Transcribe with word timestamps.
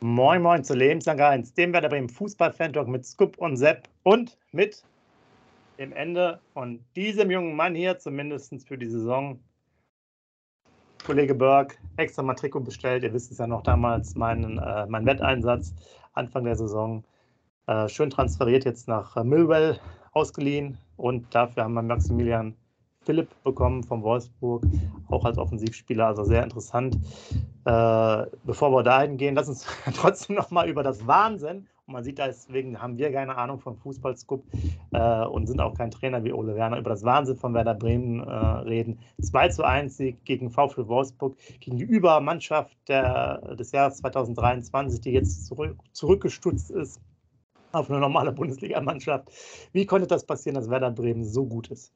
Moin 0.00 0.42
Moin 0.42 0.62
zu 0.62 0.74
Lebenslang 0.74 1.18
1, 1.18 1.54
dem 1.54 1.72
Werder 1.72 1.88
Bremen 1.88 2.08
Fußball-Fan-Talk 2.08 2.86
mit 2.86 3.04
Scoop 3.04 3.36
und 3.38 3.56
Sepp 3.56 3.88
und 4.04 4.38
mit 4.52 4.84
dem 5.76 5.92
Ende 5.92 6.38
von 6.52 6.78
diesem 6.94 7.32
jungen 7.32 7.56
Mann 7.56 7.74
hier, 7.74 7.98
zumindest 7.98 8.54
für 8.68 8.78
die 8.78 8.86
Saison. 8.86 9.40
Kollege 11.04 11.34
Berg, 11.34 11.76
extra 11.96 12.22
mal 12.22 12.34
Trikot 12.34 12.60
bestellt. 12.60 13.02
Ihr 13.02 13.12
wisst 13.12 13.32
es 13.32 13.38
ja 13.38 13.48
noch 13.48 13.64
damals, 13.64 14.14
meinen, 14.14 14.58
äh, 14.58 14.86
mein 14.86 15.04
Wetteinsatz 15.04 15.74
Anfang 16.12 16.44
der 16.44 16.54
Saison. 16.54 17.02
Äh, 17.66 17.88
schön 17.88 18.10
transferiert 18.10 18.64
jetzt 18.64 18.86
nach 18.86 19.16
äh, 19.16 19.24
Millwell 19.24 19.80
ausgeliehen 20.12 20.78
und 20.96 21.34
dafür 21.34 21.64
haben 21.64 21.74
wir 21.74 21.82
Maximilian 21.82 22.54
Philipp 23.08 23.42
bekommen 23.42 23.82
von 23.84 24.02
Wolfsburg, 24.02 24.66
auch 25.08 25.24
als 25.24 25.38
Offensivspieler, 25.38 26.08
also 26.08 26.24
sehr 26.24 26.42
interessant. 26.44 26.94
Äh, 27.64 28.26
bevor 28.44 28.70
wir 28.70 28.82
dahin 28.82 29.16
gehen, 29.16 29.34
lass 29.34 29.48
uns 29.48 29.64
trotzdem 29.96 30.36
nochmal 30.36 30.68
über 30.68 30.82
das 30.82 31.06
Wahnsinn, 31.06 31.66
und 31.86 31.94
man 31.94 32.04
sieht 32.04 32.18
deswegen 32.18 32.82
haben 32.82 32.98
wir 32.98 33.10
keine 33.10 33.34
Ahnung 33.38 33.60
von 33.60 33.78
Fußballscoop 33.78 34.44
äh, 34.92 35.24
und 35.24 35.46
sind 35.46 35.58
auch 35.58 35.72
kein 35.72 35.90
Trainer 35.90 36.22
wie 36.22 36.34
Ole 36.34 36.54
Werner, 36.54 36.76
über 36.76 36.90
das 36.90 37.02
Wahnsinn 37.02 37.38
von 37.38 37.54
Werder 37.54 37.72
Bremen 37.72 38.20
äh, 38.20 38.30
reden. 38.30 38.98
2 39.22 39.48
zu 39.48 39.64
1 39.64 39.96
Sieg 39.96 40.22
gegen 40.26 40.50
VfL 40.50 40.86
Wolfsburg, 40.86 41.38
gegen 41.60 41.78
die 41.78 41.84
Übermannschaft 41.84 42.76
der, 42.88 43.56
des 43.56 43.72
Jahres 43.72 43.96
2023, 43.96 45.00
die 45.00 45.12
jetzt 45.12 45.46
zurück, 45.46 45.78
zurückgestutzt 45.92 46.70
ist 46.70 47.00
auf 47.72 47.88
eine 47.88 48.00
normale 48.00 48.32
Bundesligamannschaft. 48.32 49.30
Wie 49.72 49.86
konnte 49.86 50.06
das 50.06 50.26
passieren, 50.26 50.56
dass 50.56 50.68
Werder 50.68 50.90
Bremen 50.90 51.24
so 51.24 51.46
gut 51.46 51.68
ist? 51.68 51.90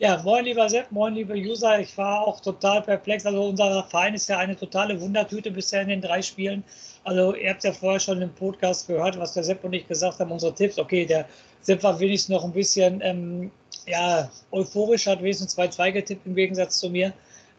Ja, 0.00 0.22
moin 0.22 0.44
lieber 0.44 0.68
Sepp, 0.68 0.92
moin 0.92 1.12
liebe 1.14 1.34
User. 1.34 1.80
Ich 1.80 1.98
war 1.98 2.20
auch 2.24 2.38
total 2.40 2.82
perplex. 2.82 3.26
Also 3.26 3.42
unser 3.48 3.82
Verein 3.82 4.14
ist 4.14 4.28
ja 4.28 4.38
eine 4.38 4.54
totale 4.54 5.00
Wundertüte 5.00 5.50
bisher 5.50 5.82
in 5.82 5.88
den 5.88 6.00
drei 6.00 6.22
Spielen. 6.22 6.62
Also 7.02 7.34
ihr 7.34 7.50
habt 7.50 7.64
ja 7.64 7.72
vorher 7.72 7.98
schon 7.98 8.22
im 8.22 8.32
Podcast 8.32 8.86
gehört, 8.86 9.18
was 9.18 9.32
der 9.34 9.42
Sepp 9.42 9.64
und 9.64 9.72
ich 9.72 9.88
gesagt 9.88 10.20
haben, 10.20 10.30
unsere 10.30 10.54
Tipps. 10.54 10.78
Okay, 10.78 11.04
der 11.04 11.26
Sepp 11.62 11.82
war 11.82 11.98
wenigstens 11.98 12.32
noch 12.32 12.44
ein 12.44 12.52
bisschen 12.52 13.00
ähm, 13.02 13.50
ja, 13.88 14.30
euphorisch, 14.52 15.08
hat 15.08 15.20
wenigstens 15.20 15.58
2-2 15.58 15.90
getippt 15.90 16.26
im 16.26 16.36
Gegensatz 16.36 16.78
zu 16.78 16.90
mir 16.90 17.12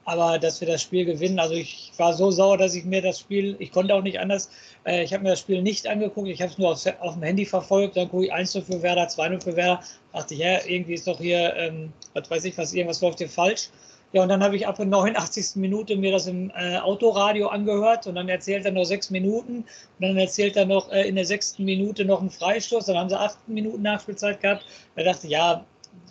aber 0.09 0.39
dass 0.39 0.59
wir 0.59 0.67
das 0.67 0.81
Spiel 0.81 1.05
gewinnen. 1.05 1.37
Also 1.37 1.53
ich 1.53 1.91
war 1.97 2.13
so 2.13 2.31
sauer, 2.31 2.57
dass 2.57 2.73
ich 2.73 2.83
mir 2.83 3.01
das 3.01 3.19
Spiel, 3.19 3.55
ich 3.59 3.71
konnte 3.71 3.93
auch 3.93 4.01
nicht 4.01 4.19
anders, 4.19 4.49
äh, 4.83 5.03
ich 5.03 5.13
habe 5.13 5.23
mir 5.23 5.29
das 5.29 5.39
Spiel 5.39 5.61
nicht 5.61 5.85
angeguckt, 5.85 6.27
ich 6.27 6.41
habe 6.41 6.51
es 6.51 6.57
nur 6.57 6.71
auf, 6.71 6.83
auf, 6.99 7.13
dem 7.13 7.21
Handy 7.21 7.45
verfolgt, 7.45 7.95
dann 7.95 8.09
gucke 8.09 8.25
ich 8.25 8.33
1-0 8.33 8.63
für 8.63 8.81
Werder, 8.81 9.07
2-0 9.07 9.43
für 9.43 9.55
Werder, 9.55 9.83
dachte 10.11 10.33
ich, 10.33 10.39
ja, 10.39 10.65
irgendwie 10.65 10.95
ist 10.95 11.05
doch 11.05 11.19
hier, 11.19 11.55
ähm, 11.55 11.93
was 12.13 12.29
weiß 12.29 12.45
ich 12.45 12.57
was, 12.57 12.73
irgendwas 12.73 13.01
läuft 13.01 13.19
hier 13.19 13.29
falsch. 13.29 13.69
Ja, 14.11 14.23
und 14.23 14.29
dann 14.29 14.43
habe 14.43 14.55
ich 14.55 14.65
ab 14.65 14.77
der 14.77 14.87
89. 14.87 15.57
Minute 15.57 15.95
mir 15.95 16.11
das 16.11 16.25
im 16.25 16.51
äh, 16.55 16.79
Autoradio 16.79 17.49
angehört 17.49 18.07
und 18.07 18.15
dann 18.15 18.27
erzählt 18.27 18.65
er 18.65 18.71
noch 18.71 18.85
sechs 18.85 19.11
Minuten 19.11 19.57
und 19.57 19.65
dann 19.99 20.17
erzählt 20.17 20.57
er 20.57 20.65
noch 20.65 20.91
äh, 20.91 21.07
in 21.07 21.13
der 21.13 21.25
sechsten 21.25 21.63
Minute 21.65 22.03
noch 22.03 22.19
einen 22.19 22.31
Freistoß, 22.31 22.87
dann 22.87 22.97
haben 22.97 23.09
sie 23.09 23.19
acht 23.19 23.37
Minuten 23.47 23.83
Nachspielzeit 23.83 24.41
gehabt. 24.41 24.65
Da 24.95 25.03
dachte 25.03 25.27
ich, 25.27 25.33
ja, 25.33 25.63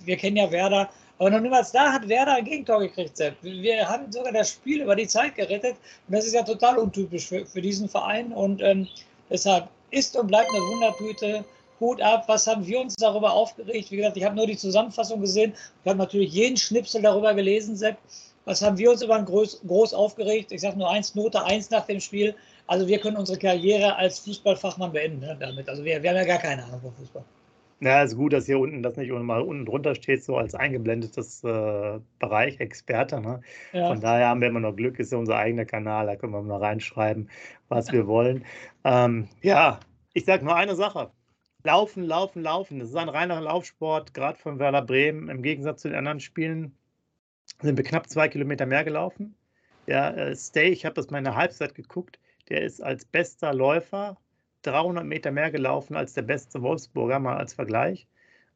wir 0.04 0.16
kennen 0.16 0.36
ja 0.36 0.52
Werder, 0.52 0.88
aber 1.18 1.30
noch 1.30 1.40
niemals 1.40 1.72
da 1.72 1.92
hat 1.92 2.08
Werder 2.08 2.34
ein 2.34 2.44
Gegentor 2.44 2.80
gekriegt, 2.80 3.16
Sepp. 3.16 3.36
Wir 3.42 3.88
haben 3.88 4.10
sogar 4.12 4.32
das 4.32 4.50
Spiel 4.50 4.82
über 4.82 4.94
die 4.94 5.08
Zeit 5.08 5.34
gerettet. 5.34 5.76
Und 6.06 6.14
das 6.14 6.26
ist 6.26 6.34
ja 6.34 6.42
total 6.42 6.78
untypisch 6.78 7.26
für, 7.26 7.44
für 7.44 7.60
diesen 7.60 7.88
Verein. 7.88 8.32
Und 8.32 8.62
ähm, 8.62 8.86
deshalb 9.28 9.68
ist 9.90 10.16
und 10.16 10.28
bleibt 10.28 10.50
eine 10.50 10.60
Wundertüte. 10.60 11.44
Hut 11.80 12.00
ab, 12.02 12.24
was 12.26 12.46
haben 12.46 12.66
wir 12.66 12.80
uns 12.80 12.96
darüber 12.96 13.32
aufgeregt? 13.32 13.90
Wie 13.90 13.96
gesagt, 13.96 14.16
ich 14.16 14.24
habe 14.24 14.34
nur 14.34 14.46
die 14.46 14.56
Zusammenfassung 14.56 15.20
gesehen. 15.20 15.54
Ich 15.84 15.88
habe 15.88 15.98
natürlich 15.98 16.32
jeden 16.32 16.56
Schnipsel 16.56 17.02
darüber 17.02 17.34
gelesen, 17.34 17.76
Sepp. 17.76 17.98
Was 18.44 18.62
haben 18.62 18.78
wir 18.78 18.90
uns 18.90 19.02
über 19.02 19.14
ein 19.14 19.24
groß, 19.24 19.60
groß 19.66 19.94
aufgeregt? 19.94 20.52
Ich 20.52 20.62
sage 20.62 20.78
nur 20.78 20.90
eins, 20.90 21.14
Note 21.14 21.44
eins 21.44 21.70
nach 21.70 21.86
dem 21.86 22.00
Spiel. 22.00 22.34
Also 22.66 22.86
wir 22.86 22.98
können 22.98 23.16
unsere 23.16 23.38
Karriere 23.38 23.94
als 23.96 24.20
Fußballfachmann 24.20 24.92
beenden 24.92 25.20
ne, 25.20 25.36
damit. 25.38 25.68
Also 25.68 25.84
wir, 25.84 26.02
wir 26.02 26.10
haben 26.10 26.16
ja 26.16 26.24
gar 26.24 26.38
keine 26.38 26.64
Ahnung 26.64 26.80
von 26.80 26.92
Fußball. 26.94 27.24
Ja, 27.80 28.02
ist 28.02 28.16
gut, 28.16 28.32
dass 28.32 28.46
hier 28.46 28.58
unten 28.58 28.82
das 28.82 28.96
nicht 28.96 29.10
mal 29.10 29.40
unten 29.40 29.64
drunter 29.64 29.94
steht, 29.94 30.24
so 30.24 30.36
als 30.36 30.54
eingeblendetes 30.54 31.44
äh, 31.44 32.00
Bereich 32.18 32.58
Experte. 32.58 33.20
Ne? 33.20 33.40
Ja. 33.72 33.88
Von 33.88 34.00
daher 34.00 34.28
haben 34.28 34.40
wir 34.40 34.48
immer 34.48 34.60
noch 34.60 34.74
Glück, 34.74 34.98
ist 34.98 35.12
ja 35.12 35.18
unser 35.18 35.36
eigener 35.36 35.64
Kanal, 35.64 36.06
da 36.06 36.16
können 36.16 36.32
wir 36.32 36.42
mal 36.42 36.58
reinschreiben, 36.58 37.30
was 37.68 37.92
wir 37.92 38.08
wollen. 38.08 38.44
Ähm, 38.82 39.28
ja, 39.42 39.78
ich 40.12 40.24
sage 40.24 40.44
nur 40.44 40.56
eine 40.56 40.74
Sache. 40.74 41.12
Laufen, 41.62 42.02
laufen, 42.02 42.42
laufen. 42.42 42.80
Das 42.80 42.88
ist 42.88 42.96
ein 42.96 43.08
reiner 43.08 43.40
Laufsport, 43.40 44.12
gerade 44.12 44.38
von 44.38 44.58
Werder 44.58 44.82
Bremen. 44.82 45.28
Im 45.28 45.42
Gegensatz 45.42 45.82
zu 45.82 45.88
den 45.88 45.98
anderen 45.98 46.20
Spielen 46.20 46.72
sind 47.60 47.76
wir 47.76 47.84
knapp 47.84 48.08
zwei 48.08 48.28
Kilometer 48.28 48.66
mehr 48.66 48.84
gelaufen. 48.84 49.36
Der 49.86 50.16
äh, 50.16 50.36
Stay, 50.36 50.68
ich 50.68 50.84
habe 50.84 50.94
das 50.94 51.10
mal 51.10 51.18
in 51.18 51.24
der 51.24 51.36
Halbzeit 51.36 51.74
geguckt, 51.74 52.18
der 52.48 52.62
ist 52.62 52.80
als 52.80 53.04
bester 53.04 53.54
Läufer 53.54 54.16
300 54.70 55.04
Meter 55.04 55.30
mehr 55.30 55.50
gelaufen 55.50 55.96
als 55.96 56.14
der 56.14 56.22
beste 56.22 56.62
Wolfsburger, 56.62 57.18
mal 57.18 57.36
als 57.36 57.54
Vergleich. 57.54 58.06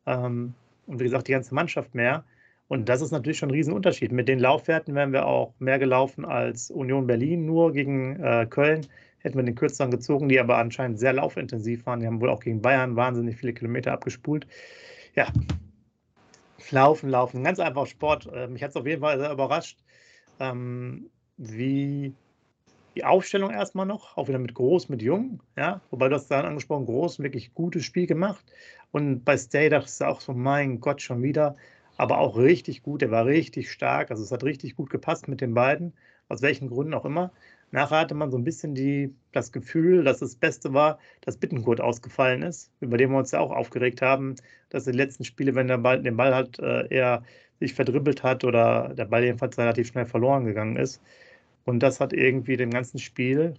Ähm, 0.06 0.54
und 0.86 1.00
wie 1.00 1.04
gesagt, 1.04 1.28
die 1.28 1.32
ganze 1.32 1.54
Mannschaft 1.54 1.94
mehr. 1.94 2.24
Und 2.68 2.88
das 2.88 3.02
ist 3.02 3.10
natürlich 3.10 3.38
schon 3.38 3.50
ein 3.50 3.54
Riesenunterschied. 3.54 4.12
Mit 4.12 4.28
den 4.28 4.38
Laufwerten 4.38 4.94
wären 4.94 5.12
wir 5.12 5.26
auch 5.26 5.52
mehr 5.58 5.78
gelaufen 5.78 6.24
als 6.24 6.70
Union 6.70 7.06
Berlin 7.06 7.44
nur 7.44 7.72
gegen 7.72 8.18
äh, 8.22 8.46
Köln. 8.48 8.86
Hätten 9.18 9.36
wir 9.36 9.44
den 9.44 9.54
Kürzeren 9.54 9.90
gezogen, 9.90 10.28
die 10.28 10.40
aber 10.40 10.58
anscheinend 10.58 10.98
sehr 10.98 11.12
laufintensiv 11.12 11.86
waren. 11.86 12.00
Die 12.00 12.06
haben 12.06 12.20
wohl 12.20 12.30
auch 12.30 12.40
gegen 12.40 12.62
Bayern 12.62 12.96
wahnsinnig 12.96 13.36
viele 13.36 13.52
Kilometer 13.52 13.92
abgespult. 13.92 14.46
Ja, 15.14 15.28
laufen, 16.70 17.10
laufen. 17.10 17.44
Ganz 17.44 17.60
einfach 17.60 17.86
Sport. 17.86 18.28
Äh, 18.32 18.48
mich 18.48 18.62
hat 18.62 18.70
es 18.70 18.76
auf 18.76 18.86
jeden 18.86 19.02
Fall 19.02 19.18
sehr 19.18 19.32
überrascht, 19.32 19.78
ähm, 20.40 21.10
wie 21.36 22.14
die 22.94 23.04
Aufstellung 23.04 23.50
erstmal 23.50 23.86
noch, 23.86 24.16
auch 24.16 24.28
wieder 24.28 24.38
mit 24.38 24.54
Groß, 24.54 24.88
mit 24.88 25.03
Jung, 25.03 25.41
ja, 25.56 25.80
wobei 25.91 26.08
du 26.08 26.16
hast 26.16 26.28
dann 26.30 26.44
angesprochen, 26.44 26.86
Groß, 26.86 27.20
wirklich 27.20 27.54
gutes 27.54 27.84
Spiel 27.84 28.06
gemacht. 28.06 28.44
Und 28.91 29.25
bei 29.25 29.36
Stay 29.36 29.69
dachte 29.69 29.91
ich 29.91 30.04
auch 30.06 30.20
so, 30.20 30.32
mein 30.32 30.80
Gott, 30.80 31.00
schon 31.00 31.22
wieder, 31.22 31.56
aber 31.97 32.19
auch 32.19 32.36
richtig 32.36 32.82
gut, 32.82 33.02
er 33.02 33.10
war 33.10 33.26
richtig 33.26 33.70
stark, 33.70 34.10
also 34.10 34.22
es 34.22 34.32
hat 34.32 34.44
richtig 34.44 34.76
gut 34.76 34.91
gepasst 34.91 35.28
mit 35.28 35.41
den 35.41 35.54
beiden, 35.54 35.92
aus 36.28 36.42
welchen 36.42 36.69
Gründen 36.69 36.94
auch 36.94 37.04
immer. 37.04 37.32
Nachher 37.70 38.00
hatte 38.00 38.14
man 38.14 38.31
so 38.31 38.36
ein 38.36 38.44
bisschen 38.44 38.75
die, 38.75 39.14
das 39.32 39.50
Gefühl, 39.50 40.04
dass 40.04 40.19
das 40.19 40.36
Beste 40.36 40.75
war, 40.75 40.98
dass 41.22 41.38
Bittenkurt 41.38 41.81
ausgefallen 41.81 42.42
ist, 42.42 42.70
über 42.81 42.98
den 42.98 43.11
wir 43.11 43.19
uns 43.19 43.31
ja 43.31 43.40
auch 43.40 43.50
aufgeregt 43.50 44.02
haben, 44.02 44.37
dass 44.69 44.84
die 44.84 44.93
letzten 44.93 45.25
Spiele, 45.25 45.55
wenn 45.55 45.69
der 45.69 45.78
Ball, 45.78 46.02
den 46.02 46.16
Ball 46.19 46.34
halt 46.34 46.58
äh, 46.58 46.87
eher 46.88 47.22
sich 47.61 47.72
verdribbelt 47.72 48.22
hat 48.22 48.44
oder 48.44 48.93
der 48.94 49.06
Ball 49.06 49.25
jedenfalls 49.25 49.56
relativ 49.56 49.88
schnell 49.88 50.05
verloren 50.05 50.44
gegangen 50.44 50.76
ist, 50.76 51.00
und 51.64 51.81
das 51.81 52.00
hat 52.00 52.12
irgendwie 52.12 52.56
dem 52.56 52.70
ganzen 52.70 52.99
Spiel 52.99 53.55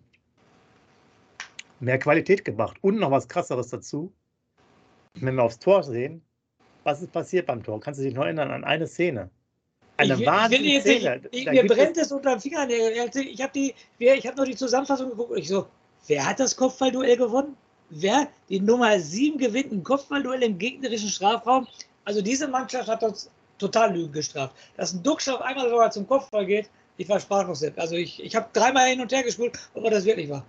mehr 1.79 1.99
Qualität 1.99 2.43
gebracht. 2.45 2.77
Und 2.81 2.99
noch 2.99 3.11
was 3.11 3.27
krasseres 3.27 3.69
dazu. 3.69 4.11
Wenn 5.15 5.35
wir 5.35 5.43
aufs 5.43 5.59
Tor 5.59 5.83
sehen, 5.83 6.21
was 6.83 7.01
ist 7.01 7.11
passiert 7.11 7.45
beim 7.45 7.63
Tor? 7.63 7.79
Kannst 7.79 7.99
du 7.99 8.03
dich 8.03 8.13
noch 8.13 8.23
erinnern 8.23 8.51
an 8.51 8.63
eine 8.63 8.87
Szene? 8.87 9.29
Eine 9.97 10.15
ich, 10.15 10.81
Szene. 10.81 11.21
Ich, 11.31 11.45
mir 11.45 11.67
brennt 11.67 11.97
es 11.97 12.11
unter 12.11 12.31
den 12.31 12.39
Fingern. 12.39 12.69
Ich 12.69 13.41
habe 13.41 13.51
die, 13.53 13.75
ich 13.99 14.27
habe 14.27 14.37
nur 14.37 14.45
die 14.45 14.55
Zusammenfassung 14.55 15.09
geguckt 15.11 15.31
und 15.31 15.37
ich 15.37 15.47
so, 15.47 15.67
wer 16.07 16.25
hat 16.25 16.39
das 16.39 16.55
Kopfballduell 16.55 17.15
gewonnen? 17.15 17.55
Wer? 17.89 18.27
Die 18.49 18.59
Nummer 18.59 18.99
7 18.99 19.37
gewinnt 19.37 19.71
ein 19.71 19.83
Kopfballduell 19.83 20.41
im 20.41 20.57
gegnerischen 20.57 21.09
Strafraum. 21.09 21.67
Also 22.05 22.21
diese 22.21 22.47
Mannschaft 22.47 22.87
hat 22.87 23.03
uns 23.03 23.29
total 23.59 23.93
Lügen 23.93 24.11
gestraft. 24.11 24.55
Dass 24.77 24.93
ein 24.93 25.03
Duxch 25.03 25.29
auf 25.29 25.41
einmal 25.41 25.69
sogar 25.69 25.91
zum 25.91 26.07
Kopfball 26.07 26.45
geht, 26.45 26.69
ich 26.97 27.09
war 27.09 27.19
sprachlos. 27.19 27.63
Also 27.75 27.95
ich, 27.95 28.23
ich 28.23 28.35
habe 28.35 28.49
dreimal 28.53 28.89
hin 28.89 29.01
und 29.01 29.11
her 29.11 29.23
gespult, 29.23 29.57
ob 29.73 29.89
das 29.89 30.05
wirklich 30.05 30.29
war. 30.29 30.45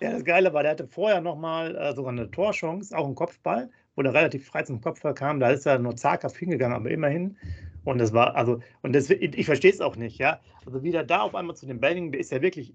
Ja, 0.00 0.12
das 0.12 0.24
Geile 0.24 0.52
war, 0.52 0.62
der 0.62 0.72
hatte 0.72 0.86
vorher 0.86 1.20
nochmal 1.20 1.74
äh, 1.76 1.94
sogar 1.94 2.12
eine 2.12 2.30
Torchance, 2.30 2.96
auch 2.96 3.04
einen 3.04 3.16
Kopfball, 3.16 3.68
wo 3.96 4.02
er 4.02 4.14
relativ 4.14 4.46
frei 4.46 4.62
zum 4.62 4.80
Kopfball 4.80 5.14
kam. 5.14 5.40
Da 5.40 5.50
ist 5.50 5.66
er 5.66 5.78
nur 5.78 5.96
zaghaft 5.96 6.36
hingegangen, 6.36 6.76
aber 6.76 6.90
immerhin. 6.90 7.36
Und 7.84 7.98
das 7.98 8.12
war, 8.12 8.36
also, 8.36 8.60
und 8.82 8.94
das, 8.94 9.10
ich 9.10 9.46
verstehe 9.46 9.72
es 9.72 9.80
auch 9.80 9.96
nicht, 9.96 10.18
ja. 10.18 10.40
Also, 10.66 10.82
wie 10.82 10.92
der 10.92 11.04
da 11.04 11.22
auf 11.22 11.34
einmal 11.34 11.56
zu 11.56 11.66
dem 11.66 11.80
Belling, 11.80 12.12
der 12.12 12.20
ist 12.20 12.30
ja 12.30 12.42
wirklich, 12.42 12.74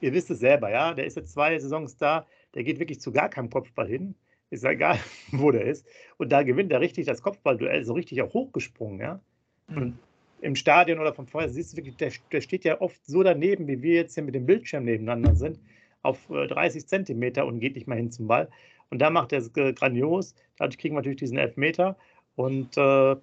ihr 0.00 0.12
wisst 0.12 0.30
es 0.30 0.40
selber, 0.40 0.70
ja, 0.70 0.92
der 0.92 1.06
ist 1.06 1.16
jetzt 1.16 1.32
zwei 1.32 1.58
Saisons 1.58 1.96
da, 1.96 2.26
der 2.54 2.64
geht 2.64 2.78
wirklich 2.78 3.00
zu 3.00 3.12
gar 3.12 3.30
keinem 3.30 3.48
Kopfball 3.48 3.86
hin. 3.86 4.14
Ist 4.50 4.64
ja 4.64 4.70
egal, 4.70 4.98
wo 5.32 5.50
der 5.50 5.64
ist. 5.64 5.86
Und 6.18 6.32
da 6.32 6.42
gewinnt 6.42 6.70
er 6.70 6.80
richtig 6.80 7.06
das 7.06 7.22
Kopfballduell, 7.22 7.84
so 7.84 7.94
richtig 7.94 8.20
auch 8.20 8.34
hochgesprungen, 8.34 9.00
ja. 9.00 9.20
Und 9.68 9.76
mhm. 9.76 9.98
Im 10.40 10.54
Stadion 10.54 10.98
oder 10.98 11.14
vom 11.14 11.26
Feuer 11.26 11.48
siehst 11.48 11.72
du 11.72 11.76
wirklich, 11.78 11.96
der, 11.96 12.12
der 12.30 12.40
steht 12.40 12.64
ja 12.64 12.80
oft 12.80 13.04
so 13.06 13.22
daneben, 13.22 13.66
wie 13.66 13.82
wir 13.82 13.94
jetzt 13.94 14.14
hier 14.14 14.22
mit 14.22 14.34
dem 14.34 14.46
Bildschirm 14.46 14.84
nebeneinander 14.84 15.34
sind 15.34 15.58
auf 16.06 16.18
30 16.28 16.82
äh, 16.82 16.86
Zentimeter 16.86 17.46
und 17.46 17.60
geht 17.60 17.74
nicht 17.74 17.86
mal 17.86 17.96
hin 17.96 18.10
zum 18.10 18.28
Ball. 18.28 18.48
Und 18.90 19.00
da 19.00 19.10
macht 19.10 19.32
er 19.32 19.40
es 19.40 19.52
grandios. 19.52 20.34
Dadurch 20.56 20.78
kriegen 20.78 20.94
wir 20.94 21.00
natürlich 21.00 21.18
diesen 21.18 21.38
Elfmeter. 21.38 21.96
Und 22.36 22.76
äh, 22.76 23.16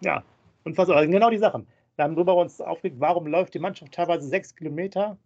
ja, 0.00 0.24
unfassbar. 0.64 0.96
Also 0.96 1.10
genau 1.10 1.30
die 1.30 1.38
Sachen. 1.38 1.66
Wir 1.96 2.04
haben 2.04 2.14
darüber 2.14 2.34
uns 2.36 2.60
aufgeregt, 2.60 2.96
warum 2.98 3.26
läuft 3.26 3.54
die 3.54 3.58
Mannschaft 3.58 3.92
teilweise 3.92 4.26
sechs 4.26 4.56
Kilometer 4.56 5.18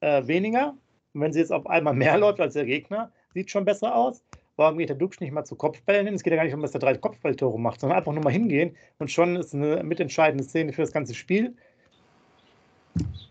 äh, 0.00 0.26
weniger. 0.26 0.76
Und 1.12 1.20
wenn 1.20 1.32
sie 1.32 1.40
jetzt 1.40 1.52
auf 1.52 1.66
einmal 1.66 1.94
mehr 1.94 2.16
läuft 2.18 2.40
als 2.40 2.54
der 2.54 2.64
Gegner, 2.64 3.12
sieht 3.34 3.50
schon 3.50 3.64
besser 3.64 3.94
aus. 3.94 4.22
Warum 4.56 4.78
geht 4.78 4.88
der 4.88 4.96
Dux 4.96 5.20
nicht 5.20 5.32
mal 5.32 5.44
zu 5.44 5.56
Kopfbällen 5.56 6.06
hin? 6.06 6.14
Es 6.14 6.22
geht 6.22 6.32
ja 6.32 6.36
gar 6.36 6.44
nicht 6.44 6.54
um, 6.54 6.62
dass 6.62 6.74
er 6.74 6.80
drei 6.80 6.96
Kopfballtore 6.96 7.58
macht, 7.58 7.80
sondern 7.80 7.98
einfach 7.98 8.12
nur 8.12 8.22
mal 8.22 8.32
hingehen. 8.32 8.76
Und 8.98 9.10
schon 9.10 9.36
ist 9.36 9.54
eine 9.54 9.82
mitentscheidende 9.82 10.44
Szene 10.44 10.72
für 10.72 10.82
das 10.82 10.92
ganze 10.92 11.14
Spiel. 11.14 11.56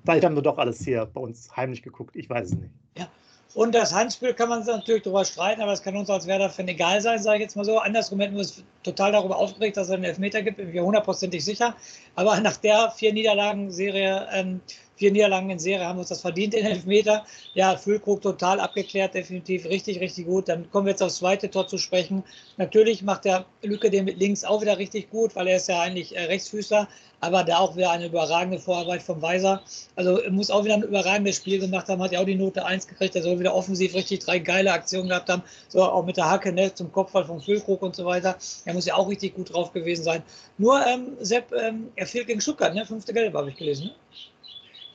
Vielleicht 0.04 0.26
haben 0.26 0.36
wir 0.36 0.42
doch 0.42 0.58
alles 0.58 0.84
hier 0.84 1.06
bei 1.06 1.22
uns 1.22 1.56
heimlich 1.56 1.82
geguckt. 1.82 2.16
Ich 2.16 2.30
weiß 2.30 2.48
es 2.48 2.56
nicht. 2.56 2.74
Ja, 2.98 3.08
und 3.54 3.74
das 3.74 3.94
Handspiel 3.94 4.34
kann 4.34 4.50
man 4.50 4.66
natürlich 4.66 5.04
darüber 5.04 5.24
streiten, 5.24 5.62
aber 5.62 5.72
es 5.72 5.82
kann 5.82 5.96
uns 5.96 6.10
als 6.10 6.28
Werder-Fan 6.28 6.68
egal 6.68 7.00
sein, 7.00 7.22
sage 7.22 7.38
ich 7.38 7.44
jetzt 7.44 7.56
mal 7.56 7.64
so. 7.64 7.80
Andersrum 7.80 8.20
hätten 8.20 8.34
wir 8.34 8.40
uns 8.40 8.64
total 8.84 9.14
darüber 9.14 9.38
aufgeregt, 9.38 9.78
dass 9.78 9.88
es 9.88 9.94
einen 9.94 10.04
Elfmeter 10.04 10.42
gibt, 10.42 10.58
bin 10.58 10.74
ich 10.74 10.82
hundertprozentig 10.82 11.46
sicher. 11.46 11.76
Aber 12.16 12.38
nach 12.42 12.58
der 12.58 12.92
vier 12.92 13.14
Niederlagen-Serie 13.14 14.28
ähm, 14.34 14.60
vier 15.04 15.12
Niederlagen 15.12 15.50
in 15.50 15.60
Serie 15.60 15.86
haben 15.86 16.00
uns 16.00 16.08
das 16.08 16.22
verdient 16.22 16.54
in 16.54 16.66
Elfmeter. 16.66 17.26
Ja, 17.56 17.76
Füllkrug 17.76 18.22
total 18.22 18.62
abgeklärt, 18.62 19.14
definitiv 19.14 19.66
richtig, 19.66 20.00
richtig 20.00 20.26
gut. 20.26 20.48
Dann 20.48 20.72
kommen 20.72 20.86
wir 20.86 20.92
jetzt 20.92 21.04
aufs 21.04 21.18
zweite 21.18 21.52
Tor 21.52 21.68
zu 21.68 21.78
sprechen. 21.78 22.24
Natürlich 22.56 23.04
macht 23.04 23.26
der 23.26 23.44
Lücke 23.62 23.90
den 23.90 24.06
mit 24.06 24.18
links 24.18 24.46
auch 24.46 24.62
wieder 24.62 24.78
richtig 24.78 25.10
gut, 25.10 25.36
weil 25.36 25.48
er 25.48 25.58
ist 25.58 25.68
ja 25.68 25.82
eigentlich 25.82 26.16
äh, 26.16 26.22
Rechtsfüßer, 26.22 26.88
aber 27.20 27.44
da 27.44 27.58
auch 27.58 27.76
wieder 27.76 27.92
eine 27.92 28.06
überragende 28.06 28.60
Vorarbeit 28.60 29.04
vom 29.04 29.22
Weiser. 29.22 29.62
Also 29.98 30.22
muss 30.30 30.50
auch 30.50 30.64
wieder 30.64 30.76
ein 30.76 30.84
überragendes 30.84 31.36
Spiel 31.36 31.60
gemacht 31.60 31.90
haben, 31.90 32.02
hat 32.02 32.14
ja 32.14 32.22
auch 32.22 32.26
die 32.26 32.36
Note 32.36 32.66
1 32.66 32.88
gekriegt, 32.88 33.14
er 33.18 33.24
soll 33.24 33.40
wieder 33.40 33.54
offensiv 33.54 33.94
richtig 33.96 34.20
drei 34.20 34.40
geile 34.40 34.72
Aktionen 34.72 35.10
gehabt 35.10 35.30
haben, 35.30 35.44
so 35.68 35.84
auch 35.84 36.06
mit 36.06 36.16
der 36.16 36.30
Hacke 36.30 36.54
ne, 36.54 36.74
zum 36.74 36.94
Kopfball 36.94 37.26
von 37.26 37.42
Füllkrug 37.42 37.82
und 37.82 37.94
so 37.94 38.06
weiter. 38.06 38.38
Er 38.64 38.74
muss 38.74 38.86
ja 38.86 38.96
auch 38.96 39.10
richtig 39.10 39.36
gut 39.36 39.54
drauf 39.54 39.74
gewesen 39.74 40.04
sein. 40.04 40.24
Nur, 40.58 40.86
ähm, 40.88 41.18
Sepp, 41.20 41.52
ähm, 41.52 41.90
er 41.98 42.08
fehlt 42.08 42.28
gegen 42.28 42.40
Stuttgart, 42.40 42.74
ne? 42.74 42.86
fünfte 42.86 43.14
Gelbe 43.14 43.38
habe 43.38 43.50
ich 43.50 43.58
gelesen. 43.58 43.88
Ne? 43.88 43.92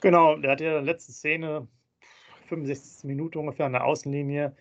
Genau, 0.01 0.37
der 0.37 0.53
hat 0.53 0.61
ja 0.61 0.69
in 0.79 0.85
der 0.85 0.95
letzten 0.95 1.13
Szene, 1.13 1.67
65. 2.47 3.05
Minute 3.05 3.39
ungefähr 3.39 3.67
an 3.67 3.73
der 3.73 3.85
Außenlinie, 3.85 4.55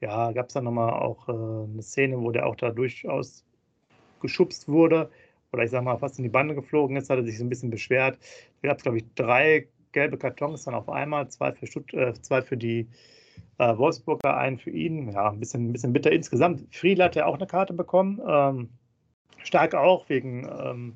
ja, 0.00 0.32
gab 0.32 0.48
es 0.48 0.54
dann 0.54 0.64
nochmal 0.64 0.92
auch 0.92 1.28
äh, 1.28 1.32
eine 1.32 1.82
Szene, 1.82 2.20
wo 2.20 2.30
der 2.30 2.46
auch 2.46 2.56
da 2.56 2.70
durchaus 2.70 3.44
geschubst 4.20 4.68
wurde 4.68 5.10
oder 5.52 5.64
ich 5.64 5.70
sag 5.70 5.84
mal 5.84 5.98
fast 5.98 6.18
in 6.18 6.24
die 6.24 6.30
Bande 6.30 6.54
geflogen 6.54 6.96
ist, 6.96 7.10
hat 7.10 7.18
er 7.18 7.24
sich 7.24 7.38
so 7.38 7.44
ein 7.44 7.48
bisschen 7.48 7.70
beschwert. 7.70 8.18
Da 8.62 8.68
gab 8.68 8.78
es, 8.78 8.82
glaube 8.82 8.98
ich, 8.98 9.04
drei 9.14 9.68
gelbe 9.92 10.16
Kartons 10.16 10.64
dann 10.64 10.74
auf 10.74 10.88
einmal, 10.88 11.28
zwei 11.28 11.52
für, 11.52 11.66
Stutt 11.66 11.92
äh, 11.92 12.14
zwei 12.14 12.42
für 12.42 12.56
die 12.56 12.88
äh, 13.58 13.76
Wolfsburger, 13.76 14.36
einen 14.36 14.58
für 14.58 14.70
ihn. 14.70 15.12
Ja, 15.12 15.30
ein 15.30 15.38
bisschen, 15.38 15.68
ein 15.68 15.72
bisschen 15.72 15.92
bitter 15.92 16.10
insgesamt. 16.10 16.74
Friedl 16.74 17.04
hat 17.04 17.16
ja 17.16 17.26
auch 17.26 17.36
eine 17.36 17.46
Karte 17.46 17.74
bekommen. 17.74 18.20
Ähm, 18.26 18.70
stark 19.44 19.74
auch 19.74 20.08
wegen 20.08 20.48
ähm, 20.48 20.94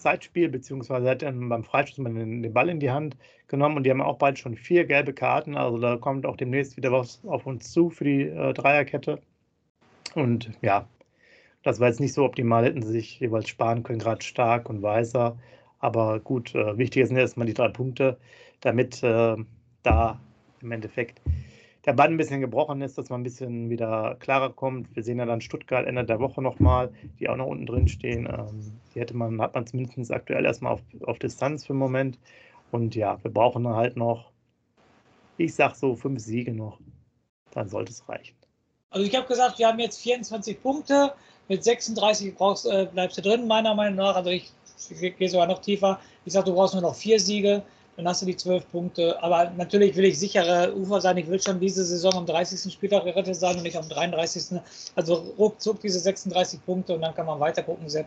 Zeitspiel, 0.00 0.48
beziehungsweise 0.48 1.08
hat 1.08 1.22
dann 1.22 1.48
beim 1.48 1.64
Freistoß 1.64 2.04
den, 2.04 2.42
den, 2.42 2.52
Ball 2.52 2.68
in 2.68 2.80
die 2.80 2.90
Hand 2.90 3.16
genommen 3.48 3.76
und 3.76 3.84
die 3.84 3.90
haben 3.90 4.00
auch 4.00 4.18
beide 4.18 4.36
schon 4.36 4.56
vier 4.56 4.84
gelbe 4.84 5.12
Karten. 5.12 5.56
Also 5.56 5.78
da 5.78 5.96
kommt 5.96 6.26
auch 6.26 6.36
demnächst 6.36 6.76
wieder 6.76 6.92
was 6.92 7.20
auf 7.24 7.46
uns 7.46 7.70
zu 7.72 7.90
für 7.90 8.04
die 8.04 8.22
äh, 8.22 8.52
Dreierkette. 8.52 9.20
Und 10.14 10.50
ja, 10.62 10.88
das 11.62 11.80
war 11.80 11.88
jetzt 11.88 12.00
nicht 12.00 12.14
so 12.14 12.24
optimal, 12.24 12.64
hätten 12.64 12.82
sie 12.82 12.92
sich 12.92 13.20
jeweils 13.20 13.48
sparen 13.48 13.82
können, 13.82 13.98
gerade 13.98 14.22
stark 14.22 14.68
und 14.68 14.82
weißer. 14.82 15.38
Aber 15.78 16.20
gut, 16.20 16.54
äh, 16.54 16.76
wichtig 16.78 17.06
sind 17.06 17.16
erstmal 17.16 17.46
die 17.46 17.54
drei 17.54 17.68
Punkte, 17.68 18.18
damit 18.60 19.02
äh, 19.02 19.36
da 19.82 20.20
im 20.60 20.72
Endeffekt 20.72 21.20
der 21.86 21.94
Bann 21.94 22.12
ein 22.12 22.16
bisschen 22.16 22.40
gebrochen 22.40 22.82
ist, 22.82 22.98
dass 22.98 23.08
man 23.08 23.20
ein 23.20 23.24
bisschen 23.24 23.70
wieder 23.70 24.16
klarer 24.20 24.50
kommt. 24.50 24.94
Wir 24.94 25.02
sehen 25.02 25.18
ja 25.18 25.24
dann 25.24 25.40
Stuttgart 25.40 25.86
Ende 25.86 26.04
der 26.04 26.20
Woche 26.20 26.42
nochmal, 26.42 26.92
die 27.18 27.28
auch 27.28 27.36
noch 27.36 27.46
unten 27.46 27.66
drin 27.66 27.88
stehen. 27.88 28.26
Ähm, 28.26 28.80
die 28.94 29.00
hätte 29.00 29.16
man, 29.16 29.40
hat 29.40 29.54
man 29.54 29.66
zumindest 29.66 30.12
aktuell 30.12 30.44
erstmal 30.44 30.72
auf, 30.72 30.82
auf 31.02 31.18
Distanz 31.18 31.66
für 31.66 31.72
den 31.72 31.78
Moment. 31.78 32.18
Und 32.70 32.94
ja, 32.94 33.18
wir 33.22 33.30
brauchen 33.30 33.66
halt 33.68 33.96
noch, 33.96 34.30
ich 35.38 35.54
sag 35.54 35.74
so, 35.74 35.96
fünf 35.96 36.20
Siege 36.20 36.52
noch. 36.52 36.78
Dann 37.52 37.68
sollte 37.68 37.92
es 37.92 38.08
reichen. 38.08 38.36
Also 38.90 39.06
ich 39.06 39.16
habe 39.16 39.26
gesagt, 39.26 39.58
wir 39.58 39.66
haben 39.66 39.78
jetzt 39.78 40.00
24 40.02 40.62
Punkte. 40.62 41.12
Mit 41.48 41.64
36 41.64 42.34
brauchst, 42.36 42.66
äh, 42.66 42.86
bleibst 42.92 43.18
du 43.18 43.22
drin, 43.22 43.48
meiner 43.48 43.74
Meinung 43.74 43.96
nach. 43.96 44.14
Also 44.14 44.30
ich, 44.30 44.52
ich 44.90 45.16
gehe 45.16 45.28
sogar 45.28 45.46
noch 45.46 45.60
tiefer. 45.60 45.98
Ich 46.24 46.32
sage, 46.32 46.50
du 46.50 46.54
brauchst 46.54 46.74
nur 46.74 46.82
noch 46.82 46.94
vier 46.94 47.18
Siege 47.18 47.62
dann 48.00 48.08
hast 48.08 48.22
du 48.22 48.26
die 48.26 48.36
zwölf 48.36 48.68
Punkte. 48.70 49.22
Aber 49.22 49.50
natürlich 49.56 49.94
will 49.96 50.04
ich 50.04 50.18
sichere 50.18 50.74
Ufer 50.74 51.00
sein. 51.00 51.16
Ich 51.18 51.28
will 51.28 51.40
schon 51.40 51.60
diese 51.60 51.84
Saison 51.84 52.14
am 52.14 52.26
30. 52.26 52.72
Spieltag 52.72 53.04
gerettet 53.04 53.36
sein 53.36 53.56
und 53.56 53.62
nicht 53.62 53.76
am 53.76 53.88
33. 53.88 54.58
Also 54.94 55.14
ruckzuck 55.38 55.80
diese 55.80 56.00
36 56.00 56.64
Punkte 56.64 56.94
und 56.94 57.02
dann 57.02 57.14
kann 57.14 57.26
man 57.26 57.38
weiter 57.40 57.62
gucken, 57.62 57.88
Sepp. 57.88 58.06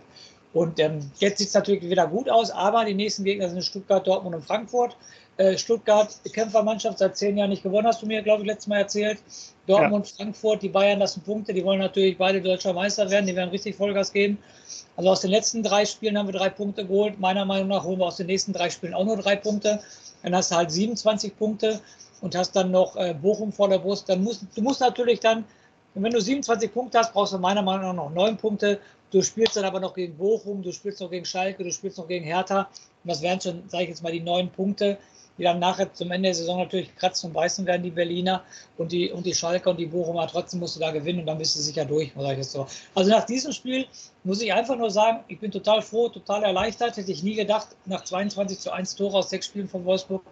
Und 0.54 0.80
ähm, 0.80 1.00
jetzt 1.18 1.40
sieht 1.40 1.48
es 1.48 1.54
natürlich 1.54 1.84
wieder 1.84 2.08
gut 2.08 2.30
aus, 2.30 2.52
aber 2.52 2.86
die 2.86 2.94
nächsten 2.94 3.24
Gegner 3.24 3.50
sind 3.50 3.64
Stuttgart, 3.64 4.06
Dortmund 4.06 4.36
und 4.36 4.46
Frankfurt. 4.46 4.96
Äh, 5.38 5.58
Stuttgart, 5.58 6.16
Kämpfermannschaft, 6.32 7.00
seit 7.00 7.18
zehn 7.18 7.38
Jahren 7.38 7.50
nicht 7.50 7.64
gewonnen, 7.64 7.88
hast 7.88 8.04
du 8.04 8.06
mir, 8.06 8.22
glaube 8.22 8.44
ich, 8.44 8.48
letztes 8.48 8.68
Mal 8.68 8.78
erzählt. 8.78 9.18
Dortmund, 9.66 10.08
ja. 10.08 10.14
Frankfurt, 10.18 10.62
die 10.62 10.70
Bayern 10.70 11.00
lassen 11.00 11.22
Punkte, 11.22 11.54
die 11.54 11.64
wollen 11.64 11.80
natürlich 11.80 12.18
beide 12.18 12.40
deutscher 12.40 12.74
Meister 12.74 13.10
werden, 13.10 13.26
die 13.26 13.36
werden 13.36 13.50
richtig 13.50 13.76
Vollgas 13.76 14.14
geben. 14.14 14.38
Also 14.96 15.10
aus 15.10 15.22
den 15.22 15.32
letzten 15.32 15.64
drei 15.64 15.86
Spielen 15.86 16.18
haben 16.18 16.28
wir 16.28 16.38
drei 16.38 16.50
Punkte 16.50 16.86
geholt. 16.86 17.20
Meiner 17.20 17.46
Meinung 17.46 17.70
nach 17.70 17.84
holen 17.84 17.98
wir 17.98 18.06
aus 18.06 18.18
den 18.18 18.28
nächsten 18.28 18.54
drei 18.54 18.70
Spielen 18.70 18.94
auch 18.94 19.06
nur 19.06 19.18
drei 19.18 19.36
Punkte. 19.36 19.80
Dann 20.22 20.36
hast 20.36 20.52
du 20.52 20.56
halt 20.56 20.72
27 20.72 21.36
Punkte 21.36 21.82
und 22.22 22.36
hast 22.36 22.56
dann 22.56 22.70
noch 22.70 22.96
äh, 22.96 23.16
Bochum 23.20 23.52
vor 23.52 23.70
der 23.70 23.80
Brust. 23.80 24.08
Dann 24.10 24.24
musst, 24.24 24.46
du 24.56 24.62
musst 24.62 24.82
natürlich 24.82 25.20
dann, 25.20 25.46
wenn 25.96 26.12
du 26.12 26.22
27 26.22 26.72
Punkte 26.72 27.00
hast, 27.00 27.12
brauchst 27.12 27.34
du 27.34 27.40
meiner 27.40 27.64
Meinung 27.64 27.96
nach 27.96 28.06
noch 28.06 28.14
neun 28.14 28.38
Punkte. 28.38 28.80
Du 29.14 29.22
spielst 29.22 29.56
dann 29.56 29.64
aber 29.64 29.80
noch 29.80 29.94
gegen 29.94 30.18
Bochum, 30.18 30.62
du 30.62 30.74
spielst 30.74 31.00
noch 31.00 31.10
gegen 31.10 31.24
Schalke, 31.24 31.64
du 31.64 31.72
spielst 31.72 31.98
noch 31.98 32.08
gegen 32.08 32.26
Hertha. 32.26 32.68
Und 33.04 33.10
das 33.10 33.22
wären 33.22 33.40
schon, 33.40 33.70
sage 33.70 33.84
ich 33.84 33.90
jetzt 33.90 34.04
mal, 34.04 34.12
die 34.12 34.20
neun 34.20 34.50
Punkte 34.50 34.98
die 35.38 35.44
dann 35.44 35.60
nachher 35.60 35.92
zum 35.94 36.12
Ende 36.12 36.28
der 36.28 36.36
Saison 36.36 36.60
natürlich 36.60 36.96
kratzen 36.96 37.28
und 37.28 37.34
beißen 37.34 37.66
werden, 37.66 37.84
die 37.84 37.92
Berliner 37.92 38.44
und 38.78 38.92
die, 38.92 39.12
und 39.12 39.26
die 39.26 39.34
Schalker 39.34 39.72
und 39.72 39.78
die 39.78 39.86
Bochumer. 39.86 40.28
Trotzdem 40.28 40.60
musst 40.60 40.76
du 40.76 40.80
da 40.80 40.92
gewinnen 40.92 41.22
und 41.22 41.26
dann 41.26 41.38
bist 41.38 41.56
du 41.56 41.60
sicher 41.60 41.86
durch, 41.86 42.12
sage 42.16 42.34
ich 42.34 42.38
jetzt 42.38 42.52
so. 42.52 42.68
Also 42.94 43.10
nach 43.10 43.26
diesem 43.26 43.52
Spiel 43.52 43.86
muss 44.24 44.42
ich 44.42 44.54
einfach 44.54 44.78
nur 44.78 44.92
sagen, 44.92 45.24
ich 45.28 45.40
bin 45.40 45.52
total 45.52 45.82
froh, 45.82 46.10
total 46.10 46.44
erleichtert. 46.44 46.98
Hätte 46.98 47.12
ich 47.12 47.24
nie 47.24 47.36
gedacht, 47.36 47.70
nach 47.86 48.04
22 48.04 48.60
zu 48.60 48.72
1 48.72 48.96
Tore 48.96 49.18
aus 49.18 49.30
sechs 49.30 49.48
Spielen 49.48 49.68
von 49.68 49.86
Wolfsburg, 49.86 50.24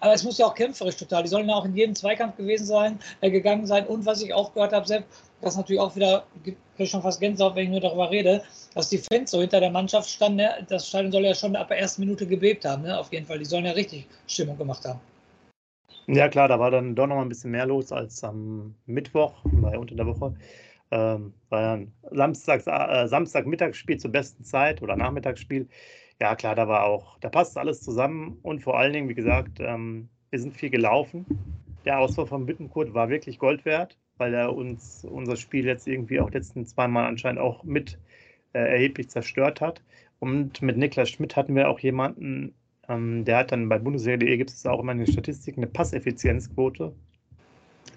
aber 0.00 0.14
es 0.14 0.24
muss 0.24 0.38
ja 0.38 0.46
auch 0.46 0.54
kämpferisch 0.54 0.96
total. 0.96 1.22
Die 1.22 1.28
sollen 1.28 1.50
auch 1.50 1.66
in 1.66 1.76
jedem 1.76 1.94
Zweikampf 1.94 2.36
gewesen 2.36 2.66
sein, 2.66 2.98
äh, 3.20 3.30
gegangen 3.30 3.66
sein. 3.66 3.86
Und 3.86 4.06
was 4.06 4.22
ich 4.22 4.32
auch 4.32 4.54
gehört 4.54 4.72
habe, 4.72 4.86
Sepp, 4.86 5.04
das 5.42 5.56
natürlich 5.56 5.80
auch 5.80 5.94
wieder, 5.94 6.24
schon 6.86 7.02
fast 7.02 7.20
Gänsehaut, 7.20 7.54
wenn 7.54 7.64
ich 7.64 7.70
nur 7.70 7.80
darüber 7.80 8.10
rede, 8.10 8.42
dass 8.74 8.88
die 8.88 8.98
Fans 8.98 9.30
so 9.30 9.40
hinter 9.40 9.60
der 9.60 9.70
Mannschaft 9.70 10.08
standen. 10.08 10.36
Ne? 10.36 10.66
Das 10.68 10.88
Stadion 10.88 11.12
soll 11.12 11.24
ja 11.24 11.34
schon 11.34 11.56
ab 11.56 11.68
der 11.68 11.78
ersten 11.78 12.02
Minute 12.02 12.26
gebebt 12.26 12.64
haben, 12.64 12.82
ne? 12.82 12.98
auf 12.98 13.12
jeden 13.12 13.26
Fall. 13.26 13.38
Die 13.38 13.44
sollen 13.44 13.64
ja 13.64 13.72
richtig 13.72 14.06
Stimmung 14.26 14.56
gemacht 14.58 14.84
haben. 14.84 15.00
Ja, 16.06 16.28
klar, 16.28 16.48
da 16.48 16.58
war 16.58 16.70
dann 16.70 16.94
doch 16.94 17.06
noch 17.06 17.16
mal 17.16 17.22
ein 17.22 17.28
bisschen 17.28 17.52
mehr 17.52 17.66
los 17.66 17.92
als 17.92 18.24
am 18.24 18.74
Mittwoch, 18.86 19.34
bei 19.44 19.78
unter 19.78 19.94
der 19.94 20.06
Woche. 20.06 20.34
Ähm, 20.90 21.34
war 21.50 21.60
ja 21.60 21.72
ein 21.74 21.92
Samstags, 22.10 22.66
äh, 22.66 23.06
Samstagmittagsspiel 23.06 23.98
zur 23.98 24.10
besten 24.10 24.42
Zeit 24.42 24.82
oder 24.82 24.96
Nachmittagsspiel. 24.96 25.68
Ja, 26.20 26.34
klar, 26.34 26.54
da 26.54 26.66
war 26.66 26.84
auch, 26.84 27.18
da 27.20 27.28
passt 27.28 27.56
alles 27.56 27.80
zusammen 27.82 28.38
und 28.42 28.60
vor 28.60 28.78
allen 28.78 28.92
Dingen, 28.92 29.08
wie 29.08 29.14
gesagt, 29.14 29.60
ähm, 29.60 30.08
wir 30.30 30.40
sind 30.40 30.56
viel 30.56 30.70
gelaufen. 30.70 31.26
Der 31.84 31.98
Ausfall 31.98 32.26
von 32.26 32.44
Bittenkurt 32.44 32.92
war 32.92 33.08
wirklich 33.08 33.38
Gold 33.38 33.64
wert, 33.64 33.96
weil 34.20 34.34
er 34.34 34.54
uns 34.54 35.04
unser 35.04 35.36
Spiel 35.36 35.64
jetzt 35.64 35.88
irgendwie 35.88 36.20
auch 36.20 36.30
letzten 36.30 36.66
zweimal 36.66 37.06
anscheinend 37.06 37.40
auch 37.40 37.64
mit 37.64 37.98
äh, 38.52 38.58
erheblich 38.58 39.08
zerstört 39.08 39.60
hat. 39.60 39.82
Und 40.18 40.60
mit 40.60 40.76
Niklas 40.76 41.08
Schmidt 41.08 41.34
hatten 41.34 41.54
wir 41.54 41.68
auch 41.68 41.80
jemanden, 41.80 42.54
ähm, 42.88 43.24
der 43.24 43.38
hat 43.38 43.52
dann 43.52 43.68
bei 43.68 43.78
Bundesliga.de 43.78 44.36
gibt 44.36 44.50
es 44.50 44.66
auch 44.66 44.80
immer 44.80 44.92
eine 44.92 45.06
Statistik, 45.06 45.56
eine 45.56 45.66
Passeffizienzquote. 45.66 46.92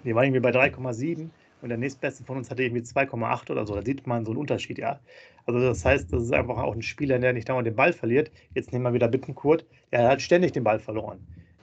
Die 0.04 0.14
war 0.14 0.24
irgendwie 0.24 0.40
bei 0.40 0.50
3,7 0.50 1.28
und 1.60 1.68
der 1.68 1.78
nächstbeste 1.78 2.24
von 2.24 2.38
uns 2.38 2.50
hatte 2.50 2.62
irgendwie 2.62 2.82
2,8 2.82 3.50
oder 3.50 3.66
so. 3.66 3.74
Da 3.74 3.82
sieht 3.82 4.06
man 4.06 4.24
so 4.24 4.32
einen 4.32 4.40
Unterschied, 4.40 4.78
ja. 4.78 5.00
Also 5.46 5.60
das 5.60 5.84
heißt, 5.84 6.12
das 6.12 6.22
ist 6.24 6.32
einfach 6.32 6.56
auch 6.56 6.74
ein 6.74 6.82
Spieler, 6.82 7.18
der 7.18 7.32
nicht 7.34 7.48
dauernd 7.48 7.66
den 7.66 7.76
Ball 7.76 7.92
verliert. 7.92 8.30
Jetzt 8.54 8.72
nehmen 8.72 8.84
wir 8.84 8.94
wieder 8.94 9.08
Bittenkurt. 9.08 9.66
Er 9.90 10.08
hat 10.08 10.22
ständig 10.22 10.52
den 10.52 10.64
Ball 10.64 10.78
verloren 10.78 11.18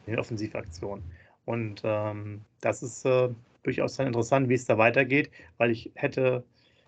in 0.06 0.14
den 0.14 0.20
Offensivaktionen. 0.20 1.04
Und 1.46 1.82
ähm, 1.84 2.42
das 2.62 2.84
ist 2.84 3.06
äh, 3.06 3.30
durchaus 3.64 3.96
dann 3.96 4.08
interessant, 4.08 4.50
wie 4.50 4.56
es 4.56 4.66
da 4.66 4.78
weitergeht, 4.78 5.32
weil 5.58 5.72
ich 5.72 5.92
hätte 5.96 6.44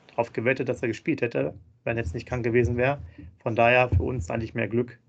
darauf 0.08 0.34
gewettet, 0.34 0.70
dass 0.70 0.82
er 0.82 0.88
gespielt 0.88 1.22
hätte, 1.22 1.54
wenn 1.84 1.98
er 1.98 2.04
jetzt 2.04 2.14
nicht 2.14 2.28
krank 2.28 2.44
gewesen 2.44 2.78
wäre. 2.78 3.00
Von 3.40 3.56
daher 3.56 3.90
für 3.90 4.04
uns 4.04 4.30
eigentlich 4.30 4.54
mehr 4.54 4.68
Glück. 4.68 5.00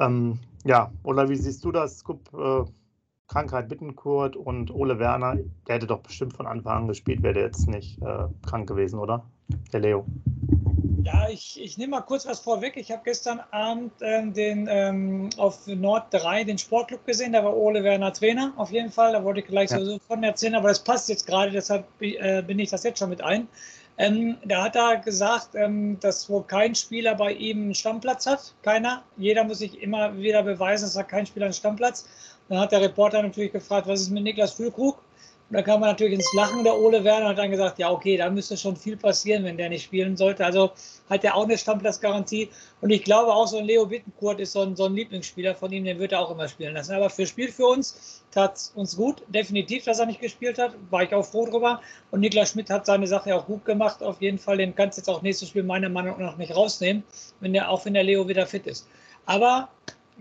Ähm, 0.00 0.38
ja, 0.64 0.92
oder 1.02 1.28
wie 1.28 1.36
siehst 1.36 1.64
du 1.64 1.72
das, 1.72 1.98
Skup? 1.98 2.30
Äh, 2.34 2.70
Krankheit 3.28 3.68
Bittenkurt 3.68 4.36
und 4.36 4.70
Ole 4.70 4.98
Werner, 4.98 5.38
der 5.66 5.76
hätte 5.76 5.86
doch 5.86 6.00
bestimmt 6.00 6.34
von 6.34 6.46
Anfang 6.46 6.82
an 6.82 6.88
gespielt, 6.88 7.22
wäre 7.22 7.34
der 7.34 7.44
jetzt 7.44 7.66
nicht 7.68 8.00
äh, 8.02 8.26
krank 8.46 8.68
gewesen, 8.68 8.98
oder? 8.98 9.24
Der 9.72 9.80
Leo. 9.80 10.06
Ja, 11.04 11.28
ich, 11.28 11.60
ich 11.60 11.76
nehme 11.76 11.90
mal 11.90 12.00
kurz 12.00 12.24
was 12.24 12.40
vorweg. 12.40 12.78
Ich 12.78 12.90
habe 12.90 13.02
gestern 13.04 13.40
Abend 13.50 13.92
ähm, 14.00 14.32
den 14.32 14.66
ähm, 14.70 15.28
auf 15.36 15.66
Nord 15.66 16.06
3 16.12 16.44
den 16.44 16.56
Sportclub 16.56 17.04
gesehen. 17.04 17.34
Da 17.34 17.44
war 17.44 17.54
Ole 17.54 17.84
Werner 17.84 18.10
Trainer 18.10 18.54
auf 18.56 18.70
jeden 18.70 18.90
Fall. 18.90 19.12
Da 19.12 19.22
wollte 19.22 19.40
ich 19.40 19.46
gleich 19.46 19.70
ja. 19.70 19.84
so 19.84 19.98
von 20.08 20.24
erzählen, 20.24 20.54
aber 20.54 20.68
das 20.68 20.82
passt 20.82 21.10
jetzt 21.10 21.26
gerade, 21.26 21.50
deshalb 21.50 21.86
äh, 22.00 22.40
bin 22.40 22.58
ich 22.58 22.70
das 22.70 22.84
jetzt 22.84 22.98
schon 22.98 23.10
mit 23.10 23.22
ein. 23.22 23.48
Ähm, 23.98 24.38
da 24.46 24.64
hat 24.64 24.76
er 24.76 24.96
gesagt, 24.96 25.50
ähm, 25.54 26.00
dass 26.00 26.28
wohl 26.30 26.44
kein 26.44 26.74
Spieler 26.74 27.14
bei 27.14 27.32
ihm 27.32 27.64
einen 27.64 27.74
Stammplatz 27.74 28.26
hat. 28.26 28.54
Keiner. 28.62 29.02
Jeder 29.18 29.44
muss 29.44 29.58
sich 29.58 29.82
immer 29.82 30.16
wieder 30.16 30.42
beweisen, 30.42 30.86
dass 30.86 30.96
er 30.96 31.04
kein 31.04 31.26
Spieler 31.26 31.46
einen 31.46 31.54
Stammplatz. 31.54 32.08
Dann 32.48 32.58
hat 32.58 32.72
der 32.72 32.80
Reporter 32.80 33.22
natürlich 33.22 33.52
gefragt, 33.52 33.86
was 33.86 34.00
ist 34.00 34.10
mit 34.10 34.22
Niklas 34.22 34.54
Füllkrug? 34.54 35.02
Und 35.50 35.56
da 35.56 35.62
kam 35.62 35.80
man 35.80 35.90
natürlich 35.90 36.14
ins 36.14 36.32
Lachen 36.34 36.64
der 36.64 36.74
Ole 36.74 37.04
Werner 37.04 37.28
hat 37.28 37.38
dann 37.38 37.50
gesagt, 37.50 37.78
ja, 37.78 37.90
okay, 37.90 38.16
da 38.16 38.30
müsste 38.30 38.56
schon 38.56 38.76
viel 38.76 38.96
passieren, 38.96 39.44
wenn 39.44 39.58
der 39.58 39.68
nicht 39.68 39.84
spielen 39.84 40.16
sollte. 40.16 40.44
Also 40.44 40.72
hat 41.10 41.22
er 41.22 41.34
auch 41.36 41.44
eine 41.44 41.58
Stammplatzgarantie. 41.58 42.48
Und 42.80 42.90
ich 42.90 43.04
glaube 43.04 43.32
auch, 43.32 43.46
so 43.46 43.58
ein 43.58 43.66
Leo 43.66 43.84
Bittenkurt 43.84 44.40
ist 44.40 44.52
so 44.52 44.62
ein, 44.62 44.74
so 44.74 44.86
ein 44.86 44.94
Lieblingsspieler 44.94 45.54
von 45.54 45.70
ihm, 45.70 45.84
den 45.84 45.98
wird 45.98 46.12
er 46.12 46.20
auch 46.20 46.30
immer 46.30 46.48
spielen 46.48 46.74
lassen. 46.74 46.94
Aber 46.94 47.10
für 47.10 47.26
Spiel 47.26 47.52
für 47.52 47.66
uns 47.66 48.24
tat 48.30 48.56
es 48.56 48.72
uns 48.74 48.96
gut. 48.96 49.22
Definitiv, 49.28 49.84
dass 49.84 49.98
er 49.98 50.06
nicht 50.06 50.20
gespielt 50.20 50.58
hat. 50.58 50.74
War 50.90 51.02
ich 51.02 51.14
auch 51.14 51.24
froh 51.24 51.44
drüber. 51.44 51.80
Und 52.10 52.20
Niklas 52.20 52.52
Schmidt 52.52 52.70
hat 52.70 52.86
seine 52.86 53.06
Sache 53.06 53.36
auch 53.36 53.44
gut 53.44 53.66
gemacht. 53.66 54.02
Auf 54.02 54.22
jeden 54.22 54.38
Fall, 54.38 54.56
den 54.56 54.74
kannst 54.74 54.96
du 54.96 55.02
jetzt 55.02 55.08
auch 55.08 55.20
nächstes 55.20 55.50
Spiel 55.50 55.62
meiner 55.62 55.90
Meinung 55.90 56.18
nach 56.20 56.38
nicht 56.38 56.56
rausnehmen, 56.56 57.04
wenn 57.40 57.52
der, 57.52 57.68
auch 57.68 57.84
wenn 57.84 57.92
der 57.92 58.04
Leo 58.04 58.26
wieder 58.26 58.46
fit 58.46 58.66
ist. 58.66 58.88
Aber 59.26 59.68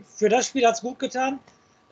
für 0.05 0.27
das 0.27 0.47
Spiel 0.47 0.65
hat 0.67 0.75
es 0.75 0.81
gut 0.81 0.99
getan. 0.99 1.39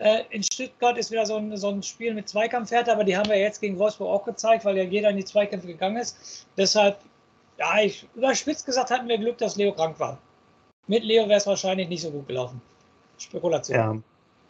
Äh, 0.02 0.24
in 0.32 0.42
Stuttgart 0.42 0.98
ist 0.98 1.12
wieder 1.12 1.28
so 1.28 1.36
ein, 1.36 1.56
so 1.56 1.70
ein 1.70 1.84
Spiel 1.84 2.16
mit 2.16 2.28
Zweikampfhärte, 2.28 2.92
aber 2.92 3.04
die 3.04 3.16
haben 3.16 3.30
wir 3.30 3.38
jetzt 3.38 3.62
gegen 3.62 3.78
Wolfsburg 3.78 4.10
auch 4.10 4.26
gezeigt, 4.26 4.66
weil 4.66 4.76
ja 4.76 4.84
jeder 4.84 5.12
in 5.12 5.18
die 5.18 5.26
Zweikämpfe 5.26 5.68
gegangen 5.68 5.98
ist. 5.98 6.48
Deshalb, 6.58 6.98
ja, 7.60 7.84
ich 7.84 8.08
überspitzt 8.16 8.66
gesagt 8.66 8.90
hatten 8.90 9.08
wir 9.08 9.20
Glück, 9.20 9.38
dass 9.38 9.58
Leo 9.58 9.72
krank 9.74 10.00
war. 10.00 10.18
Mit 10.88 11.04
Leo 11.04 11.28
wäre 11.28 11.38
es 11.38 11.46
wahrscheinlich 11.46 11.88
nicht 11.88 12.02
so 12.02 12.10
gut 12.10 12.28
gelaufen. 12.28 12.60
Spekulation. 13.20 13.78
Ja. 13.78 13.96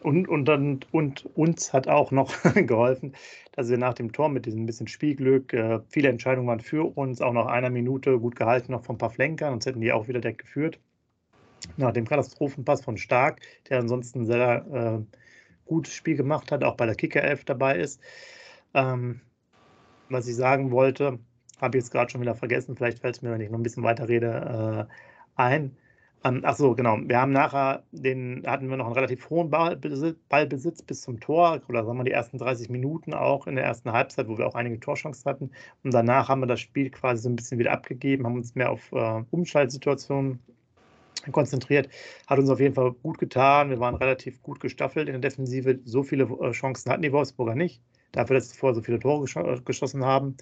Und, 0.00 0.26
und, 0.26 0.46
dann, 0.46 0.80
und 0.90 1.26
uns 1.36 1.70
hat 1.74 1.86
auch 1.86 2.10
noch 2.12 2.32
geholfen, 2.54 3.14
dass 3.52 3.68
wir 3.68 3.76
nach 3.76 3.92
dem 3.92 4.10
Tor 4.10 4.30
mit 4.30 4.46
diesem 4.46 4.64
bisschen 4.64 4.88
Spielglück, 4.88 5.52
äh, 5.52 5.80
viele 5.86 6.08
Entscheidungen 6.08 6.48
waren 6.48 6.60
für 6.60 6.96
uns, 6.96 7.20
auch 7.20 7.34
nach 7.34 7.46
einer 7.46 7.68
Minute 7.68 8.18
gut 8.18 8.36
gehalten, 8.36 8.72
noch 8.72 8.84
von 8.84 8.94
ein 8.94 8.98
paar 8.98 9.10
Flenkern, 9.10 9.50
sonst 9.52 9.66
hätten 9.66 9.82
die 9.82 9.92
auch 9.92 10.08
wieder 10.08 10.20
direkt 10.20 10.38
geführt. 10.38 10.78
Nach 11.76 11.92
dem 11.92 12.08
Katastrophenpass 12.08 12.82
von 12.82 12.96
Stark, 12.96 13.42
der 13.68 13.80
ansonsten 13.80 14.24
sehr 14.24 14.64
äh, 14.72 15.16
gutes 15.66 15.94
Spiel 15.94 16.16
gemacht 16.16 16.52
hat, 16.52 16.64
auch 16.64 16.76
bei 16.76 16.86
der 16.86 16.94
Kicker-Elf 16.94 17.44
dabei 17.44 17.78
ist. 17.78 18.00
Ähm, 18.74 19.20
was 20.08 20.28
ich 20.28 20.36
sagen 20.36 20.70
wollte, 20.70 21.18
habe 21.60 21.78
ich 21.78 21.84
jetzt 21.84 21.92
gerade 21.92 22.10
schon 22.10 22.20
wieder 22.20 22.34
vergessen, 22.34 22.76
vielleicht 22.76 22.98
fällt 23.00 23.16
es 23.16 23.22
mir, 23.22 23.30
wenn 23.30 23.40
ich 23.40 23.50
noch 23.50 23.58
ein 23.58 23.62
bisschen 23.62 23.84
weiter 23.84 24.08
rede, 24.08 24.88
äh, 24.88 24.92
ein. 25.36 25.76
Ähm, 26.24 26.42
ach 26.44 26.56
so, 26.56 26.74
genau. 26.74 26.98
Wir 27.02 27.20
haben 27.20 27.32
nachher, 27.32 27.82
den 27.90 28.44
hatten 28.46 28.68
wir 28.68 28.76
noch 28.76 28.86
einen 28.86 28.94
relativ 28.94 29.28
hohen 29.28 29.50
Ballbesitz, 29.50 30.16
Ballbesitz 30.28 30.82
bis 30.82 31.02
zum 31.02 31.18
Tor, 31.18 31.60
oder 31.68 31.84
sagen 31.84 31.98
wir 31.98 32.04
die 32.04 32.12
ersten 32.12 32.38
30 32.38 32.68
Minuten 32.68 33.12
auch 33.12 33.46
in 33.46 33.56
der 33.56 33.64
ersten 33.64 33.90
Halbzeit, 33.92 34.28
wo 34.28 34.38
wir 34.38 34.46
auch 34.46 34.54
einige 34.54 34.78
Torchancen 34.78 35.28
hatten. 35.28 35.50
Und 35.82 35.92
danach 35.92 36.28
haben 36.28 36.40
wir 36.40 36.46
das 36.46 36.60
Spiel 36.60 36.90
quasi 36.90 37.22
so 37.22 37.28
ein 37.28 37.36
bisschen 37.36 37.58
wieder 37.58 37.72
abgegeben, 37.72 38.24
haben 38.24 38.36
uns 38.36 38.54
mehr 38.54 38.70
auf 38.70 38.92
äh, 38.92 39.24
Umschaltsituationen 39.30 40.38
konzentriert. 41.30 41.88
Hat 42.26 42.38
uns 42.38 42.50
auf 42.50 42.58
jeden 42.58 42.74
Fall 42.74 42.92
gut 43.02 43.18
getan. 43.18 43.70
Wir 43.70 43.78
waren 43.78 43.94
relativ 43.94 44.42
gut 44.42 44.58
gestaffelt 44.58 45.08
in 45.08 45.20
der 45.20 45.30
Defensive. 45.30 45.78
So 45.84 46.02
viele 46.02 46.24
äh, 46.24 46.50
Chancen 46.50 46.90
hatten 46.90 47.02
die 47.02 47.12
Wolfsburger 47.12 47.54
nicht. 47.54 47.80
Dafür, 48.10 48.34
dass 48.34 48.50
sie 48.50 48.56
vorher 48.56 48.74
so 48.74 48.82
viele 48.82 48.98
Tore 48.98 49.24
äh, 49.24 49.60
geschossen 49.60 50.04
haben. 50.04 50.36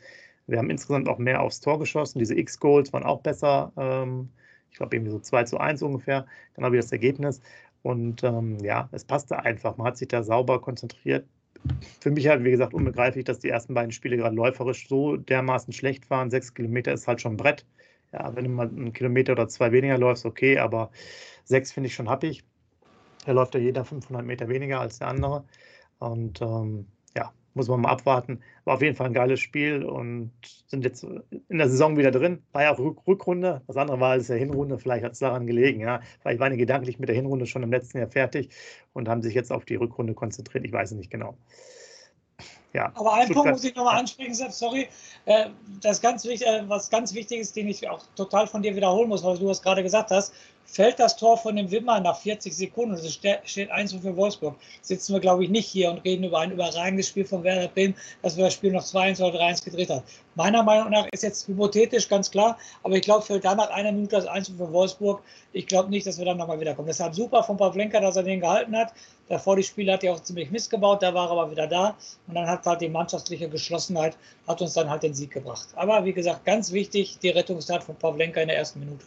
Wir 0.46 0.58
haben 0.58 0.70
insgesamt 0.70 1.08
auch 1.08 1.18
mehr 1.18 1.42
aufs 1.42 1.60
Tor 1.60 1.78
geschossen. 1.78 2.18
Diese 2.18 2.36
X-Goals 2.36 2.92
waren 2.92 3.04
auch 3.04 3.20
besser. 3.20 3.72
Ähm, 3.76 4.30
ich 4.70 4.78
glaube, 4.78 4.96
irgendwie 4.96 5.12
so 5.12 5.18
2 5.18 5.44
zu 5.44 5.58
1 5.58 5.82
ungefähr. 5.82 6.26
Genau 6.54 6.72
wie 6.72 6.76
das 6.76 6.92
Ergebnis. 6.92 7.40
Und 7.82 8.22
ähm, 8.24 8.58
ja, 8.60 8.88
es 8.92 9.04
passte 9.04 9.38
einfach. 9.38 9.76
Man 9.76 9.86
hat 9.86 9.96
sich 9.96 10.08
da 10.08 10.22
sauber 10.22 10.60
konzentriert. 10.60 11.26
Für 12.00 12.10
mich 12.10 12.26
halt, 12.28 12.42
wie 12.44 12.50
gesagt, 12.50 12.74
unbegreiflich, 12.74 13.24
dass 13.24 13.38
die 13.38 13.48
ersten 13.48 13.74
beiden 13.74 13.92
Spiele 13.92 14.16
gerade 14.16 14.34
läuferisch 14.34 14.88
so 14.88 15.16
dermaßen 15.16 15.72
schlecht 15.72 16.08
waren. 16.10 16.30
Sechs 16.30 16.54
Kilometer 16.54 16.92
ist 16.92 17.06
halt 17.06 17.20
schon 17.20 17.34
ein 17.34 17.36
Brett. 17.36 17.66
Ja, 18.12 18.34
wenn 18.34 18.44
du 18.44 18.50
mal 18.50 18.68
einen 18.68 18.92
Kilometer 18.92 19.32
oder 19.32 19.48
zwei 19.48 19.72
weniger 19.72 19.98
läufst, 19.98 20.26
okay, 20.26 20.58
aber 20.58 20.90
sechs 21.44 21.72
finde 21.72 21.88
ich 21.88 21.94
schon 21.94 22.08
happig. 22.08 22.44
Da 23.26 23.32
läuft 23.32 23.54
ja 23.54 23.60
jeder 23.60 23.84
500 23.84 24.24
Meter 24.24 24.48
weniger 24.48 24.80
als 24.80 24.98
der 24.98 25.08
andere. 25.08 25.44
Und 25.98 26.40
ähm, 26.42 26.86
ja, 27.16 27.32
muss 27.54 27.68
man 27.68 27.80
mal 27.82 27.90
abwarten. 27.90 28.40
War 28.64 28.74
auf 28.74 28.82
jeden 28.82 28.96
Fall 28.96 29.06
ein 29.08 29.12
geiles 29.14 29.40
Spiel 29.40 29.84
und 29.84 30.32
sind 30.66 30.84
jetzt 30.84 31.04
in 31.04 31.58
der 31.58 31.68
Saison 31.68 31.96
wieder 31.98 32.10
drin. 32.10 32.42
War 32.52 32.62
ja 32.62 32.72
auch 32.74 32.78
Rückrunde. 33.06 33.62
Das 33.66 33.76
andere 33.76 34.00
war 34.00 34.12
als 34.12 34.28
der 34.28 34.38
Hinrunde. 34.38 34.78
Vielleicht 34.78 35.04
hat 35.04 35.12
es 35.12 35.18
daran 35.18 35.46
gelegen. 35.46 35.80
Ja. 35.80 36.00
Vielleicht 36.20 36.40
waren 36.40 36.52
die 36.52 36.58
gedanklich 36.58 36.98
mit 36.98 37.08
der 37.08 37.16
Hinrunde 37.16 37.46
schon 37.46 37.62
im 37.62 37.70
letzten 37.70 37.98
Jahr 37.98 38.08
fertig 38.08 38.50
und 38.92 39.08
haben 39.08 39.22
sich 39.22 39.34
jetzt 39.34 39.52
auf 39.52 39.64
die 39.64 39.76
Rückrunde 39.76 40.14
konzentriert. 40.14 40.64
Ich 40.64 40.72
weiß 40.72 40.92
es 40.92 40.96
nicht 40.96 41.10
genau. 41.10 41.36
Ja, 42.72 42.92
Aber 42.94 43.14
einen 43.14 43.32
Punkt 43.32 43.50
muss 43.50 43.64
ich 43.64 43.74
nochmal 43.74 43.98
ansprechen, 43.98 44.34
Sepp, 44.34 44.52
sorry. 44.52 44.88
Äh, 45.24 45.46
das 45.80 46.00
ganz 46.00 46.24
wichtig, 46.24 46.46
äh, 46.46 46.68
was 46.68 46.88
ganz 46.88 47.14
wichtig 47.14 47.40
ist, 47.40 47.56
den 47.56 47.68
ich 47.68 47.88
auch 47.88 48.00
total 48.14 48.46
von 48.46 48.62
dir 48.62 48.76
wiederholen 48.76 49.08
muss, 49.08 49.24
weil 49.24 49.38
du 49.38 49.48
das 49.48 49.60
gerade 49.60 49.82
gesagt 49.82 50.10
hast, 50.12 50.32
fällt 50.70 51.00
das 51.00 51.16
Tor 51.16 51.36
von 51.36 51.56
dem 51.56 51.70
Wimmer 51.70 51.98
nach 52.00 52.20
40 52.20 52.56
Sekunden 52.56 52.94
und 52.94 53.04
es 53.04 53.14
steht 53.14 53.70
1 53.70 53.92
für 53.92 54.16
Wolfsburg, 54.16 54.54
sitzen 54.82 55.12
wir, 55.14 55.20
glaube 55.20 55.42
ich, 55.44 55.50
nicht 55.50 55.66
hier 55.66 55.90
und 55.90 56.04
reden 56.04 56.24
über 56.24 56.38
ein 56.38 56.52
überragendes 56.52 57.08
Spiel 57.08 57.24
von 57.24 57.42
Werder 57.42 57.68
Bremen, 57.68 57.94
dass 58.22 58.36
wir 58.36 58.44
das 58.44 58.54
Spiel 58.54 58.72
noch 58.72 58.84
2-1 58.84 59.20
oder 59.22 59.40
3-1 59.40 59.64
gedreht 59.64 59.90
haben. 59.90 60.02
Meiner 60.36 60.62
Meinung 60.62 60.90
nach 60.90 61.06
ist 61.10 61.24
jetzt 61.24 61.48
hypothetisch 61.48 62.08
ganz 62.08 62.30
klar, 62.30 62.56
aber 62.84 62.94
ich 62.94 63.02
glaube, 63.02 63.24
fällt 63.24 63.44
danach 63.44 63.70
einer 63.70 63.90
Minute 63.90 64.16
das 64.16 64.26
1 64.26 64.48
für 64.48 64.72
Wolfsburg. 64.72 65.22
Ich 65.52 65.66
glaube 65.66 65.90
nicht, 65.90 66.06
dass 66.06 66.18
wir 66.18 66.24
dann 66.24 66.36
nochmal 66.36 66.60
wiederkommen. 66.60 66.86
Deshalb 66.86 67.14
super 67.16 67.42
von 67.42 67.56
Pavlenka, 67.56 67.98
dass 67.98 68.14
er 68.14 68.22
den 68.22 68.40
gehalten 68.40 68.76
hat. 68.76 68.92
Davor 69.28 69.56
die 69.56 69.64
Spiele 69.64 69.92
hat 69.92 70.04
er 70.04 70.14
auch 70.14 70.20
ziemlich 70.20 70.50
missgebaut, 70.50 71.02
da 71.02 71.12
war 71.14 71.28
er 71.28 71.32
aber 71.32 71.50
wieder 71.50 71.66
da 71.66 71.96
und 72.28 72.34
dann 72.34 72.46
hat 72.46 72.64
halt 72.64 72.80
die 72.80 72.88
mannschaftliche 72.88 73.48
Geschlossenheit 73.48 74.16
hat 74.46 74.60
uns 74.62 74.74
dann 74.74 74.88
halt 74.88 75.02
den 75.02 75.14
Sieg 75.14 75.32
gebracht. 75.32 75.68
Aber 75.74 76.04
wie 76.04 76.12
gesagt, 76.12 76.44
ganz 76.44 76.72
wichtig, 76.72 77.18
die 77.20 77.30
Rettungstat 77.30 77.82
von 77.82 77.96
Pavlenka 77.96 78.40
in 78.40 78.48
der 78.48 78.56
ersten 78.56 78.80
Minute. 78.80 79.04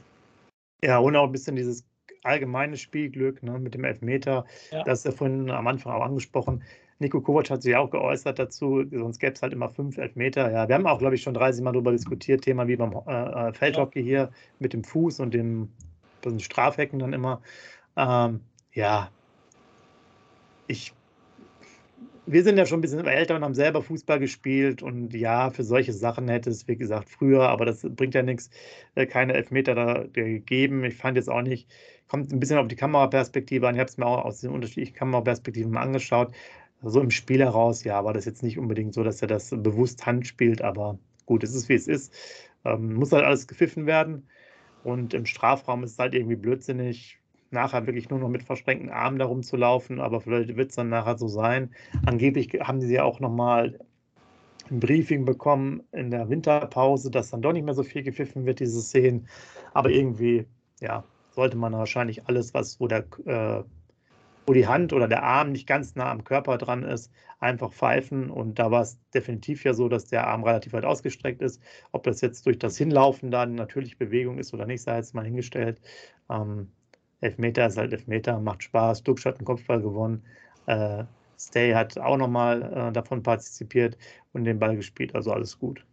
Ja, 0.84 0.98
und 0.98 1.16
auch 1.16 1.25
ein 1.25 1.32
bisschen 1.32 1.56
dieses 1.56 1.86
allgemeine 2.24 2.78
Spielglück 2.78 3.42
ne, 3.42 3.58
mit 3.58 3.74
dem 3.74 3.86
Elfmeter. 3.86 4.46
Ja. 4.72 4.84
Das 4.84 5.00
ist 5.00 5.06
ja 5.06 5.12
vorhin 5.12 5.50
am 5.50 5.68
Anfang 5.68 5.94
auch 5.94 6.04
angesprochen. 6.04 6.63
Nico 7.00 7.22
Kovac 7.22 7.50
hat 7.50 7.63
sich 7.63 7.75
auch 7.75 7.90
geäußert 7.90 8.38
dazu, 8.38 8.84
sonst 8.92 9.20
gäbe 9.20 9.34
es 9.34 9.42
halt 9.42 9.54
immer 9.54 9.70
fünf 9.70 9.98
Elfmeter. 9.98 10.52
Ja, 10.52 10.68
wir 10.68 10.75
haben 10.75 10.86
auch, 10.86 11.00
glaube 11.00 11.16
ich, 11.16 11.22
schon 11.22 11.34
30 11.34 11.63
Mal 11.63 11.72
darüber 11.72 11.92
diskutiert, 11.92 12.44
Thema 12.44 12.68
wie 12.68 12.75
beim 12.75 12.94
äh, 13.08 13.50
äh 13.50 13.54
Feldhockey 13.54 14.00
ja. 14.00 14.06
hier 14.06 14.32
mit 14.60 14.74
dem 14.74 14.84
Fuß 14.84 15.20
und 15.20 15.34
dem 15.34 15.70
Strafhecken 16.38 17.00
dann 17.00 17.13
immer. 17.13 17.42
Ähm, 17.98 18.42
ja, 18.74 19.10
ich 20.68 20.94
wir 22.25 22.44
sind 22.44 22.58
ja 22.58 22.65
schon 22.65 22.80
ein 22.80 22.82
bisschen 22.82 23.06
älter 23.06 23.36
und 23.36 23.44
haben 23.44 23.53
selber 23.53 23.82
Fußball 23.82 24.20
gespielt 24.20 24.82
und 24.82 25.13
ja, 25.13 25.50
für 25.50 25.63
solche 25.63 25.94
Sachen 25.94 26.27
hätte 26.30 26.50
es, 26.50 26.68
wie 26.68 26.77
gesagt, 26.77 27.10
früher, 27.10 27.50
aber 27.50 27.65
das 27.65 27.82
bringt 27.82 28.13
ja 28.15 28.24
nichts, 28.24 28.50
äh, 28.96 29.06
keine 29.06 29.34
Elfmeter 29.34 29.75
da 29.75 30.06
gegeben. 30.12 30.84
Ich 30.86 30.96
fand 30.96 31.18
jetzt 31.18 31.30
auch 31.30 31.42
nicht, 31.42 31.70
kommt 32.08 32.32
ein 32.32 32.39
bisschen 32.39 32.58
auf 32.58 32.68
die 32.68 32.75
Kameraperspektive 32.75 33.68
an. 33.68 33.75
Ich 33.75 33.80
habe 33.80 33.89
es 33.89 33.98
mir 33.98 34.06
auch 34.06 34.24
aus 34.25 34.42
den 34.42 34.51
unterschiedlichen 34.51 34.96
Kameraperspektiven 34.96 35.75
angeschaut. 35.77 36.34
So 36.82 37.01
im 37.01 37.12
Spiel 37.12 37.39
heraus, 37.39 37.84
ja, 37.84 38.03
war 38.03 38.13
das 38.13 38.25
jetzt 38.25 38.44
nicht 38.44 38.58
unbedingt 38.58 38.94
so, 38.94 39.03
dass 39.03 39.22
er 39.22 39.27
das 39.27 39.50
bewusst 39.51 40.06
Hand 40.06 40.27
spielt, 40.27 40.62
aber 40.62 41.00
gut, 41.25 41.44
es 41.44 41.53
ist 41.56 41.70
wie 41.70 41.75
es 41.75 41.88
ist. 41.88 42.13
Ähm, 42.65 42.94
muss 42.96 43.12
halt 43.12 43.25
alles 43.25 43.48
gepfiffen 43.48 43.86
werden 43.86 44.27
und 44.84 45.13
im 45.13 45.25
Strafraum 45.25 45.84
ist 45.84 45.94
es 45.94 46.00
halt 46.00 46.13
irgendwie 46.13 46.36
blödsinnig 46.36 47.20
nachher 47.53 47.86
wirklich 47.86 48.10
nur 48.10 48.19
noch 48.19 48.29
mit 48.29 48.43
verschränkten 48.43 48.89
Armen 48.89 49.19
darum 49.19 49.43
zu 49.43 49.55
laufen, 49.55 50.01
aber 50.01 50.22
vielleicht 50.22 50.55
wird 50.55 50.72
es 50.72 50.75
dann 50.75 50.89
nachher 50.89 51.17
so 51.17 51.27
sein. 51.27 51.72
Angeblich 52.05 52.50
haben 52.62 52.81
sie 52.81 52.93
ja 52.93 53.03
auch 53.03 53.19
nochmal 53.19 53.79
ein 54.69 54.79
Briefing 54.79 55.25
bekommen 55.25 55.83
in 55.91 56.12
der 56.12 56.29
Winterpause, 56.29 57.12
dass 57.12 57.29
dann 57.29 57.41
doch 57.41 57.53
nicht 57.53 57.65
mehr 57.65 57.74
so 57.74 57.83
viel 57.83 58.03
gepfiffen 58.03 58.45
wird, 58.45 58.60
diese 58.60 58.81
Szenen. 58.81 59.27
Aber 59.74 59.89
irgendwie, 59.89 60.45
ja, 60.81 61.03
sollte 61.31 61.57
man 61.57 61.74
wahrscheinlich 61.74 62.27
alles, 62.27 62.53
was, 62.53 62.79
wo 62.79 62.88
der 62.88 63.05
äh, 63.25 63.63
wo 64.45 64.53
die 64.53 64.67
Hand 64.67 64.93
oder 64.93 65.07
der 65.07 65.24
Arm 65.24 65.51
nicht 65.51 65.67
ganz 65.67 65.95
nah 65.95 66.12
am 66.12 66.24
Körper 66.24 66.57
dran 66.57 66.83
ist, 66.83 67.12
einfach 67.39 67.72
pfeifen. 67.72 68.29
Und 68.29 68.60
da 68.60 68.72
war 68.72 68.81
es 68.81 69.00
definitiv 69.13 69.63
ja 69.63 69.74
so, 69.74 69.89
dass 69.89 70.05
der 70.05 70.27
Arm 70.27 70.43
relativ 70.43 70.74
weit 70.74 70.86
ausgestreckt 70.86 71.41
ist. 71.41 71.62
Ob 71.91 72.03
das 72.03 72.22
jetzt 72.22 72.45
durch 72.45 72.60
das 72.60 72.77
Hinlaufen 72.77 73.31
dann 73.31 73.55
natürlich 73.55 73.98
Bewegung 73.98 74.38
ist 74.38 74.53
oder 74.53 74.65
nicht, 74.65 74.81
sei 74.81 74.98
jetzt 74.98 75.13
mal 75.13 75.25
hingestellt. 75.25 75.79
Ähm, 76.29 76.72
Elfmeter 77.24 77.68
ist 77.68 77.77
halt 77.77 77.94
Elfmeter, 77.94 78.39
macht 78.39 78.63
Spaß. 78.63 79.03
Duxch 79.03 79.25
hat 79.25 79.38
einen 79.38 79.46
Kopfball 79.46 79.82
gewonnen. 79.82 80.22
Äh, 80.65 81.03
Stay 81.39 81.74
hat 81.74 81.98
auch 81.98 82.18
nochmal 82.18 82.62
äh, 82.62 82.92
davon 82.92 83.24
partizipiert 83.24 83.98
und 84.34 84.46
den 84.46 84.60
Ball 84.60 84.75
gespielt, 84.75 85.13
also 85.15 85.32
alles 85.32 85.58
gut. 85.58 85.84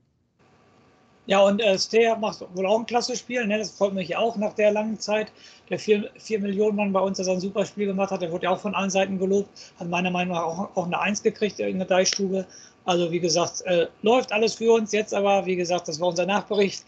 Ja, 1.26 1.40
und 1.40 1.60
äh, 1.60 1.78
Stay 1.78 2.12
macht 2.18 2.44
wohl 2.54 2.66
auch 2.66 2.78
ein 2.78 2.86
klasse 2.86 3.14
Spiel. 3.16 3.46
Ne? 3.46 3.58
Das 3.58 3.70
freut 3.70 3.92
mich 3.92 4.16
auch 4.16 4.36
nach 4.36 4.54
der 4.54 4.72
langen 4.72 4.98
Zeit. 4.98 5.32
Der 5.68 5.78
4, 5.78 6.10
4 6.18 6.40
Millionen 6.40 6.76
Mann 6.76 6.92
bei 6.92 7.00
uns, 7.00 7.18
der 7.18 7.28
ein 7.28 7.40
super 7.40 7.64
Spiel 7.64 7.86
gemacht 7.86 8.10
hat, 8.10 8.22
der 8.22 8.32
wurde 8.32 8.44
ja 8.44 8.50
auch 8.50 8.60
von 8.60 8.74
allen 8.74 8.90
Seiten 8.90 9.18
gelobt. 9.18 9.48
Hat 9.78 9.88
meiner 9.88 10.10
Meinung 10.10 10.34
nach 10.34 10.42
auch, 10.42 10.76
auch 10.76 10.86
eine 10.86 10.98
Eins 10.98 11.22
gekriegt 11.22 11.60
in 11.60 11.78
der 11.78 11.86
Deichstube. 11.86 12.46
Also, 12.84 13.12
wie 13.12 13.20
gesagt, 13.20 13.60
äh, 13.66 13.86
läuft 14.02 14.32
alles 14.32 14.54
für 14.54 14.72
uns. 14.72 14.90
Jetzt 14.90 15.14
aber, 15.14 15.46
wie 15.46 15.56
gesagt, 15.56 15.86
das 15.86 16.00
war 16.00 16.08
unser 16.08 16.26
Nachbericht. 16.26 16.84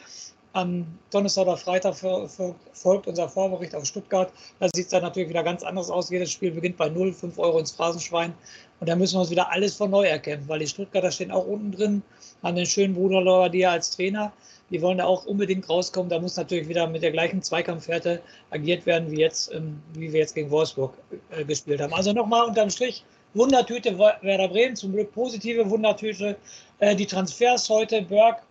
Am 0.55 0.87
Donnerstag 1.11 1.47
oder 1.47 1.57
Freitag 1.57 1.95
folgt 1.97 3.07
unser 3.07 3.29
Vorbericht 3.29 3.75
auf 3.75 3.87
Stuttgart. 3.87 4.31
Da 4.61 4.69
sieht 4.75 4.85
es 4.85 4.91
dann 4.91 5.03
natürlich 5.03 5.31
wieder 5.31 5.43
ganz 5.43 5.63
anders 5.63 5.91
aus. 5.91 6.11
Jedes 6.11 6.31
Spiel 6.31 6.51
beginnt 6.51 6.77
bei 6.77 6.89
0, 6.89 7.13
5 7.13 7.39
Euro 7.39 7.59
ins 7.59 7.71
Phrasenschwein. 7.71 8.35
Und 8.81 8.89
da 8.89 8.97
müssen 8.97 9.15
wir 9.15 9.21
uns 9.21 9.31
wieder 9.31 9.51
alles 9.51 9.75
von 9.75 9.91
neu 9.91 10.05
erkennen, 10.05 10.45
weil 10.49 10.59
die 10.59 10.67
Stuttgarter 10.67 11.11
stehen 11.11 11.31
auch 11.31 11.47
unten 11.47 11.73
drin, 11.73 12.03
haben 12.43 12.57
den 12.57 12.67
schönen 12.67 12.95
Bruder 12.95 13.21
Loradia 13.21 13.71
als 13.71 13.97
Trainer. 13.97 14.33
Die 14.71 14.83
wollen 14.83 14.99
da 14.99 15.05
auch 15.05 15.25
unbedingt 15.25 15.69
rauskommen. 15.69 16.11
Da 16.11 16.19
muss 16.19 16.37
natürlich 16.37 16.69
wieder 16.69 16.87
mit 16.87 17.03
der 17.03 17.13
gleichen 17.13 17.43
Zweikampfhärte 17.43 18.21
agiert 18.51 18.85
werden, 18.85 19.11
wie, 19.11 19.21
jetzt, 19.21 19.53
ähm, 19.55 19.83
wie 19.95 20.13
wir 20.13 20.21
jetzt 20.21 20.35
gegen 20.35 20.51
Wolfsburg 20.51 20.95
äh, 21.31 21.45
gespielt 21.45 21.81
haben. 21.81 21.95
Also 21.95 22.13
nochmal 22.13 22.47
unterm 22.47 22.71
Strich, 22.71 23.05
Wundertüte 23.35 23.99
Werder 23.99 24.49
Bremen, 24.49 24.77
zum 24.77 24.93
Glück 24.93 25.13
positive 25.13 25.69
Wundertüte. 25.71 26.37
Äh, 26.81 26.95
die 26.95 27.07
Transfers 27.07 27.69
heute, 27.71 28.03
Berg 28.03 28.43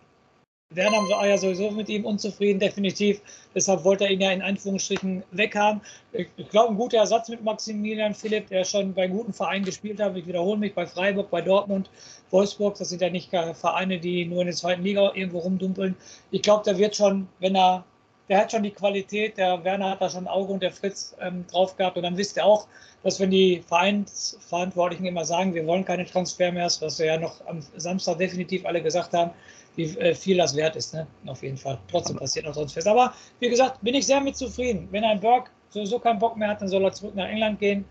Werner 0.74 1.08
war 1.08 1.26
ja 1.26 1.36
sowieso 1.36 1.70
mit 1.70 1.88
ihm 1.88 2.04
unzufrieden, 2.04 2.58
definitiv. 2.58 3.20
Deshalb 3.54 3.84
wollte 3.84 4.04
er 4.04 4.10
ihn 4.10 4.20
ja 4.20 4.30
in 4.30 4.42
Anführungsstrichen 4.42 5.22
weghaben. 5.30 5.80
Ich, 6.12 6.28
glaube, 6.50 6.72
ein 6.72 6.76
guter 6.76 6.98
Ersatz 6.98 7.28
mit 7.28 7.42
Maximilian 7.42 8.14
Philipp, 8.14 8.48
der 8.48 8.64
schon 8.64 8.94
bei 8.94 9.06
guten 9.08 9.32
Vereinen 9.32 9.64
gespielt 9.64 10.00
hat. 10.00 10.16
Ich 10.16 10.26
wiederhole 10.26 10.58
mich 10.58 10.74
bei 10.74 10.86
Freiburg, 10.86 11.30
bei 11.30 11.40
Dortmund, 11.40 11.90
Wolfsburg. 12.30 12.76
Das 12.78 12.88
sind 12.88 13.02
ja 13.02 13.10
nicht 13.10 13.30
Vereine, 13.30 13.98
die 13.98 14.24
nur 14.24 14.40
in 14.40 14.46
der 14.46 14.56
zweiten 14.56 14.82
Liga 14.82 15.12
irgendwo 15.14 15.40
rumdumpeln. 15.40 15.96
Ich 16.30 16.42
glaube, 16.42 16.64
der 16.64 16.78
wird 16.78 16.96
schon, 16.96 17.28
wenn 17.40 17.56
er, 17.56 17.84
der 18.28 18.38
hat 18.38 18.52
schon 18.52 18.62
die 18.62 18.70
Qualität. 18.70 19.36
Der 19.36 19.62
Werner 19.64 19.90
hat 19.90 20.00
da 20.00 20.08
schon 20.08 20.26
Auge 20.26 20.52
und 20.52 20.62
der 20.62 20.72
Fritz 20.72 21.14
ähm, 21.20 21.44
drauf 21.50 21.76
gehabt. 21.76 21.96
Und 21.96 22.04
dann 22.04 22.16
wisst 22.16 22.36
ihr 22.36 22.44
auch, 22.44 22.66
dass 23.02 23.18
wenn 23.20 23.30
die 23.30 23.62
Vereinsverantwortlichen 23.66 25.06
immer 25.06 25.24
sagen, 25.24 25.54
wir 25.54 25.66
wollen 25.66 25.84
keine 25.84 26.06
Transfer 26.06 26.52
mehr, 26.52 26.66
was 26.66 26.98
wir 26.98 27.06
ja 27.06 27.18
noch 27.18 27.44
am 27.46 27.60
Samstag 27.76 28.18
definitiv 28.18 28.64
alle 28.64 28.82
gesagt 28.82 29.12
haben, 29.12 29.32
wie 29.76 29.84
äh, 29.98 30.14
viel 30.14 30.36
das 30.36 30.54
wert 30.56 30.76
ist, 30.76 30.94
ne? 30.94 31.06
auf 31.26 31.42
jeden 31.42 31.56
Fall. 31.56 31.78
Trotzdem 31.90 32.16
passiert 32.16 32.46
noch 32.46 32.54
sonst 32.54 32.72
fest. 32.72 32.86
Aber 32.86 33.14
wie 33.40 33.48
gesagt, 33.48 33.82
bin 33.82 33.94
ich 33.94 34.06
sehr 34.06 34.20
mit 34.20 34.36
zufrieden. 34.36 34.88
Wenn 34.90 35.04
ein 35.04 35.20
Burke 35.20 35.50
sowieso 35.70 35.98
keinen 35.98 36.18
Bock 36.18 36.36
mehr 36.36 36.48
hat, 36.48 36.60
dann 36.60 36.68
soll 36.68 36.84
er 36.84 36.92
zurück 36.92 37.14
nach 37.14 37.28
England 37.28 37.58
gehen. 37.58 37.84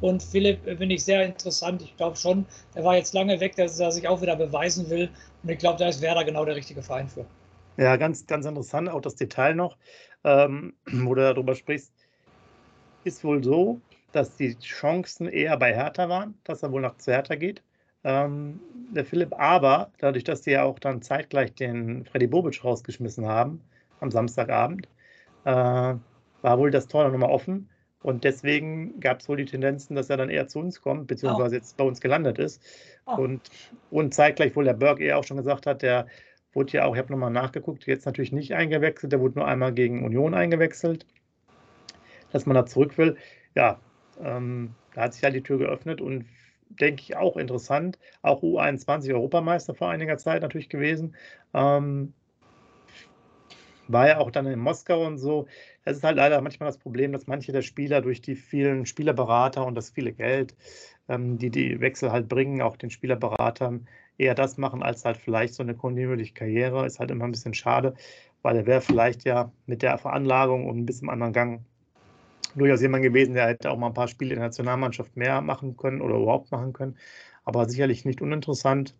Und 0.00 0.22
Philipp 0.22 0.66
äh, 0.66 0.76
finde 0.76 0.94
ich 0.94 1.04
sehr 1.04 1.24
interessant. 1.24 1.82
Ich 1.82 1.96
glaube 1.96 2.16
schon, 2.16 2.46
der 2.74 2.84
war 2.84 2.96
jetzt 2.96 3.14
lange 3.14 3.38
weg, 3.40 3.56
dass 3.56 3.78
er 3.78 3.92
sich 3.92 4.06
auch 4.08 4.20
wieder 4.20 4.36
beweisen 4.36 4.88
will. 4.90 5.10
Und 5.42 5.50
ich 5.50 5.58
glaube, 5.58 5.78
da 5.78 5.88
ist 5.88 6.00
Werder 6.00 6.24
genau 6.24 6.44
der 6.44 6.56
richtige 6.56 6.82
Verein 6.82 7.08
für. 7.08 7.24
Ja, 7.76 7.96
ganz, 7.96 8.26
ganz 8.26 8.44
interessant, 8.44 8.88
auch 8.88 9.00
das 9.00 9.14
Detail 9.14 9.54
noch, 9.54 9.76
ähm, 10.24 10.74
wo 10.86 11.14
du 11.14 11.22
darüber 11.22 11.54
sprichst. 11.54 11.92
Ist 13.04 13.22
wohl 13.22 13.42
so, 13.42 13.80
dass 14.12 14.36
die 14.36 14.58
Chancen 14.58 15.28
eher 15.28 15.56
bei 15.56 15.72
Hertha 15.72 16.08
waren, 16.08 16.36
dass 16.44 16.62
er 16.62 16.72
wohl 16.72 16.80
nach 16.80 16.96
zu 16.96 17.12
Hertha 17.12 17.36
geht 17.36 17.62
ähm, 18.04 18.60
der 18.90 19.04
Philipp. 19.04 19.34
Aber 19.38 19.90
dadurch, 19.98 20.24
dass 20.24 20.42
die 20.42 20.50
ja 20.52 20.64
auch 20.64 20.78
dann 20.78 21.02
zeitgleich 21.02 21.54
den 21.54 22.04
Freddy 22.04 22.26
Bobic 22.26 22.64
rausgeschmissen 22.64 23.26
haben 23.26 23.60
am 24.00 24.10
Samstagabend, 24.10 24.88
äh, 25.44 25.50
war 25.50 26.58
wohl 26.58 26.70
das 26.70 26.88
Tor 26.88 27.08
nochmal 27.08 27.30
offen. 27.30 27.68
Und 28.00 28.22
deswegen 28.22 29.00
gab 29.00 29.20
es 29.20 29.28
wohl 29.28 29.38
die 29.38 29.44
Tendenzen, 29.44 29.96
dass 29.96 30.08
er 30.08 30.16
dann 30.16 30.30
eher 30.30 30.46
zu 30.46 30.60
uns 30.60 30.80
kommt, 30.80 31.08
beziehungsweise 31.08 31.56
oh. 31.56 31.58
jetzt 31.58 31.76
bei 31.76 31.84
uns 31.84 32.00
gelandet 32.00 32.38
ist. 32.38 32.62
Oh. 33.06 33.16
Und, 33.16 33.50
und 33.90 34.14
zeitgleich 34.14 34.54
wohl 34.54 34.64
der 34.64 34.74
Berg 34.74 35.00
eher 35.00 35.18
auch 35.18 35.24
schon 35.24 35.36
gesagt 35.36 35.66
hat, 35.66 35.82
der 35.82 36.06
wurde 36.52 36.74
ja 36.74 36.84
auch, 36.84 36.94
ich 36.94 36.98
habe 36.98 37.12
nochmal 37.12 37.32
nachgeguckt, 37.32 37.86
jetzt 37.86 38.06
natürlich 38.06 38.32
nicht 38.32 38.54
eingewechselt, 38.54 39.12
der 39.12 39.20
wurde 39.20 39.40
nur 39.40 39.48
einmal 39.48 39.72
gegen 39.72 40.04
Union 40.04 40.34
eingewechselt, 40.34 41.06
dass 42.30 42.46
man 42.46 42.54
da 42.54 42.66
zurück 42.66 42.98
will. 42.98 43.16
Ja, 43.54 43.80
ähm, 44.22 44.74
da 44.94 45.02
hat 45.02 45.14
sich 45.14 45.22
ja 45.22 45.30
die 45.30 45.42
Tür 45.42 45.58
geöffnet 45.58 46.00
und 46.00 46.24
denke 46.70 47.02
ich, 47.02 47.16
auch 47.16 47.36
interessant. 47.36 47.98
Auch 48.22 48.42
U21 48.42 49.12
Europameister 49.12 49.74
vor 49.74 49.90
einiger 49.90 50.18
Zeit 50.18 50.42
natürlich 50.42 50.68
gewesen. 50.68 51.14
Ähm, 51.54 52.12
war 53.88 54.06
ja 54.06 54.18
auch 54.18 54.30
dann 54.30 54.46
in 54.46 54.58
Moskau 54.58 55.06
und 55.06 55.18
so. 55.18 55.46
Es 55.84 55.96
ist 55.96 56.04
halt 56.04 56.16
leider 56.16 56.40
manchmal 56.40 56.68
das 56.68 56.78
Problem, 56.78 57.12
dass 57.12 57.26
manche 57.26 57.52
der 57.52 57.62
Spieler 57.62 58.02
durch 58.02 58.20
die 58.20 58.36
vielen 58.36 58.86
Spielerberater 58.86 59.64
und 59.64 59.74
das 59.74 59.90
viele 59.90 60.12
Geld, 60.12 60.54
ähm, 61.08 61.38
die 61.38 61.50
die 61.50 61.80
Wechsel 61.80 62.12
halt 62.12 62.28
bringen, 62.28 62.60
auch 62.60 62.76
den 62.76 62.90
Spielerberatern 62.90 63.88
eher 64.18 64.34
das 64.34 64.58
machen, 64.58 64.82
als 64.82 65.04
halt 65.04 65.16
vielleicht 65.16 65.54
so 65.54 65.62
eine 65.62 65.74
kontinuierliche 65.74 66.34
Karriere. 66.34 66.86
Ist 66.86 67.00
halt 67.00 67.10
immer 67.10 67.24
ein 67.24 67.32
bisschen 67.32 67.54
schade, 67.54 67.94
weil 68.42 68.56
er 68.56 68.66
wäre 68.66 68.80
vielleicht 68.82 69.24
ja 69.24 69.50
mit 69.66 69.82
der 69.82 69.96
Veranlagung 69.98 70.66
und 70.66 70.78
ein 70.78 70.86
bisschen 70.86 71.08
anderen 71.08 71.32
Gang 71.32 71.64
durchaus 72.54 72.80
jemand 72.80 73.02
gewesen, 73.02 73.34
der 73.34 73.48
hätte 73.48 73.70
auch 73.70 73.78
mal 73.78 73.88
ein 73.88 73.94
paar 73.94 74.08
Spiele 74.08 74.34
in 74.34 74.40
der 74.40 74.48
Nationalmannschaft 74.48 75.16
mehr 75.16 75.40
machen 75.40 75.76
können 75.76 76.00
oder 76.00 76.16
überhaupt 76.16 76.50
machen 76.50 76.72
können. 76.72 76.96
Aber 77.44 77.68
sicherlich 77.68 78.04
nicht 78.04 78.20
uninteressant. 78.20 78.94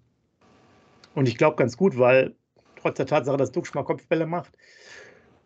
Und 1.14 1.28
ich 1.28 1.37
glaube 1.37 1.56
ganz 1.56 1.76
gut, 1.76 1.98
weil 1.98 2.34
trotz 2.76 2.96
der 2.96 3.06
Tatsache, 3.06 3.37
dass 3.37 3.52
Duxch 3.52 3.74
mal 3.74 3.82
Kopfbälle 3.82 4.26
macht, 4.26 4.56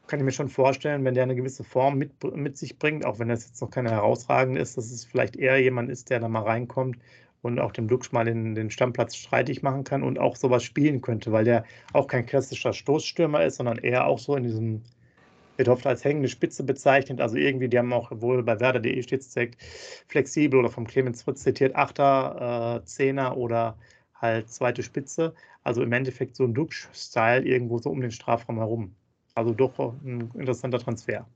kann 0.07 0.19
ich 0.21 0.25
mir 0.25 0.33
schon 0.33 0.49
vorstellen, 0.49 1.05
wenn 1.05 1.15
der 1.15 1.23
eine 1.23 1.35
gewisse 1.35 1.65
Form 1.65 1.97
mit, 1.97 2.13
mit 2.37 2.59
sich 2.59 2.79
bringt, 2.79 3.07
auch 3.07 3.19
wenn 3.19 3.29
das 3.29 3.47
jetzt 3.47 3.63
noch 3.63 3.71
keine 3.71 3.91
herausragende 3.91 4.61
ist, 4.61 4.77
dass 4.77 4.91
es 4.91 5.05
vielleicht 5.05 5.37
eher 5.37 5.61
jemand 5.61 5.91
ist, 5.91 6.11
der 6.11 6.21
da 6.21 6.29
mal 6.29 6.43
reinkommt 6.43 6.99
und 7.41 7.59
auch 7.59 7.73
dem 7.73 7.89
Duxch 7.89 8.13
mal 8.13 8.25
den, 8.25 8.55
den 8.55 8.71
Stammplatz 8.71 9.17
streitig 9.17 9.63
machen 9.63 9.85
kann 9.85 10.03
und 10.03 10.19
auch 10.19 10.37
sowas 10.37 10.65
spielen 10.65 11.01
könnte, 11.01 11.33
weil 11.33 11.45
der 11.45 11.65
auch 11.93 12.07
kein 12.07 12.27
klassischer 12.27 12.73
Stoßstürmer 12.73 13.45
ist, 13.45 13.57
sondern 13.57 13.79
eher 13.79 14.07
auch 14.07 14.19
so 14.19 14.37
in 14.37 14.45
diesem 14.45 14.83
wird 15.57 15.69
oft 15.69 15.87
als 15.87 16.05
hängende 16.05 16.29
Spitze 16.29 16.65
bezeichnet. 16.65 17.21
Also 17.21 17.37
irgendwie, 17.37 17.69
die 17.69 17.79
haben 17.79 17.93
auch 17.93 18.11
wohl 18.15 18.43
bei 18.43 18.59
Werder.de 18.61 19.03
steht 19.03 19.21
es 19.21 19.35
flexibel 20.09 20.59
oder 20.61 20.71
vom 20.71 20.87
Clemens 20.87 21.23
Fritz 21.23 21.43
zitiert, 21.43 21.77
Achter, 21.77 22.81
äh, 22.83 22.85
Zehner 22.85 23.37
oder 23.37 23.79
halt 24.15 24.51
zweite 24.51 24.83
Spitze. 24.83 25.35
Also 25.63 25.83
im 25.83 25.93
Endeffekt 25.93 26.37
so 26.37 26.45
ein 26.45 26.55
Duxch-Style 26.55 27.45
irgendwo 27.45 27.79
so 27.79 27.91
um 27.91 28.01
den 28.01 28.11
Strafraum 28.11 28.59
herum. 28.59 28.95
Also 29.35 29.55
doch 29.55 29.79
ein 29.79 30.31
interessanter 30.35 30.79
Transfer. 30.79 31.27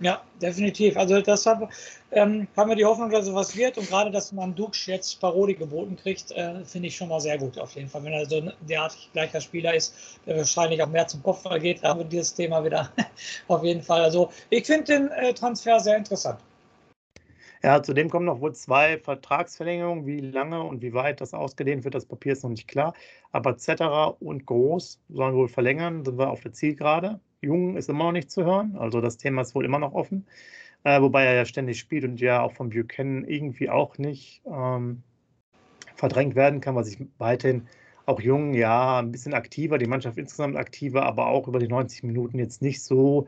Ja, 0.00 0.20
definitiv. 0.42 0.96
Also 0.98 1.22
das 1.22 1.46
haben, 1.46 1.68
ähm, 2.10 2.46
haben 2.54 2.68
wir 2.68 2.76
die 2.76 2.84
Hoffnung, 2.84 3.08
dass 3.08 3.24
sowas 3.24 3.56
wird 3.56 3.78
und 3.78 3.88
gerade, 3.88 4.10
dass 4.10 4.30
man 4.30 4.54
Dux 4.54 4.84
jetzt 4.86 5.18
Paroli 5.20 5.54
geboten 5.54 5.96
kriegt, 5.96 6.32
äh, 6.32 6.62
finde 6.66 6.88
ich 6.88 6.96
schon 6.96 7.08
mal 7.08 7.20
sehr 7.20 7.38
gut 7.38 7.58
auf 7.58 7.74
jeden 7.74 7.88
Fall. 7.88 8.04
Wenn 8.04 8.12
er 8.12 8.26
so 8.26 8.36
ein 8.36 8.52
derartig 8.68 9.08
gleicher 9.14 9.40
Spieler 9.40 9.74
ist, 9.74 9.94
der 10.26 10.36
wahrscheinlich 10.36 10.82
auch 10.82 10.88
mehr 10.88 11.06
zum 11.06 11.22
Kopfball 11.22 11.60
geht, 11.60 11.82
da 11.82 11.88
haben 11.88 12.00
wir 12.00 12.04
dieses 12.04 12.34
Thema 12.34 12.62
wieder 12.62 12.90
auf 13.48 13.64
jeden 13.64 13.82
Fall. 13.82 14.02
Also 14.02 14.30
ich 14.50 14.66
finde 14.66 14.84
den 14.84 15.08
äh, 15.12 15.32
Transfer 15.32 15.80
sehr 15.80 15.96
interessant. 15.96 16.40
Ja, 17.62 17.82
zudem 17.82 18.10
kommen 18.10 18.26
noch 18.26 18.40
wohl 18.40 18.54
zwei 18.54 18.98
Vertragsverlängerungen. 18.98 20.06
Wie 20.06 20.20
lange 20.20 20.62
und 20.62 20.82
wie 20.82 20.92
weit 20.92 21.22
das 21.22 21.32
ausgedehnt 21.32 21.84
wird, 21.84 21.94
das 21.94 22.04
Papier 22.04 22.34
ist 22.34 22.44
noch 22.44 22.50
nicht 22.50 22.68
klar. 22.68 22.94
Aber 23.32 23.56
Zetterer 23.56 24.20
und 24.20 24.46
Groß 24.46 25.00
sollen 25.08 25.34
wohl 25.34 25.48
verlängern, 25.48 26.04
sind 26.04 26.18
wir 26.18 26.30
auf 26.30 26.40
der 26.40 26.52
Zielgerade. 26.52 27.18
Jung 27.42 27.76
ist 27.76 27.88
immer 27.88 28.04
noch 28.04 28.12
nicht 28.12 28.30
zu 28.30 28.44
hören. 28.44 28.76
Also 28.78 29.00
das 29.00 29.16
Thema 29.16 29.42
ist 29.42 29.54
wohl 29.54 29.64
immer 29.64 29.78
noch 29.78 29.92
offen. 29.92 30.26
Äh, 30.84 31.00
wobei 31.00 31.24
er 31.24 31.34
ja 31.34 31.44
ständig 31.44 31.78
spielt 31.78 32.04
und 32.04 32.20
ja 32.20 32.42
auch 32.42 32.52
von 32.52 32.70
Buchanan 32.70 33.24
irgendwie 33.24 33.70
auch 33.70 33.98
nicht 33.98 34.42
ähm, 34.46 35.02
verdrängt 35.96 36.34
werden 36.36 36.60
kann, 36.60 36.76
was 36.76 36.88
ich 36.88 36.98
weiterhin 37.18 37.66
auch 38.06 38.20
jung, 38.20 38.54
ja, 38.54 39.00
ein 39.00 39.10
bisschen 39.10 39.34
aktiver, 39.34 39.78
die 39.78 39.88
Mannschaft 39.88 40.16
insgesamt 40.16 40.56
aktiver, 40.56 41.04
aber 41.04 41.26
auch 41.26 41.48
über 41.48 41.58
die 41.58 41.68
90 41.68 42.04
Minuten 42.04 42.38
jetzt 42.38 42.62
nicht 42.62 42.82
so, 42.82 43.26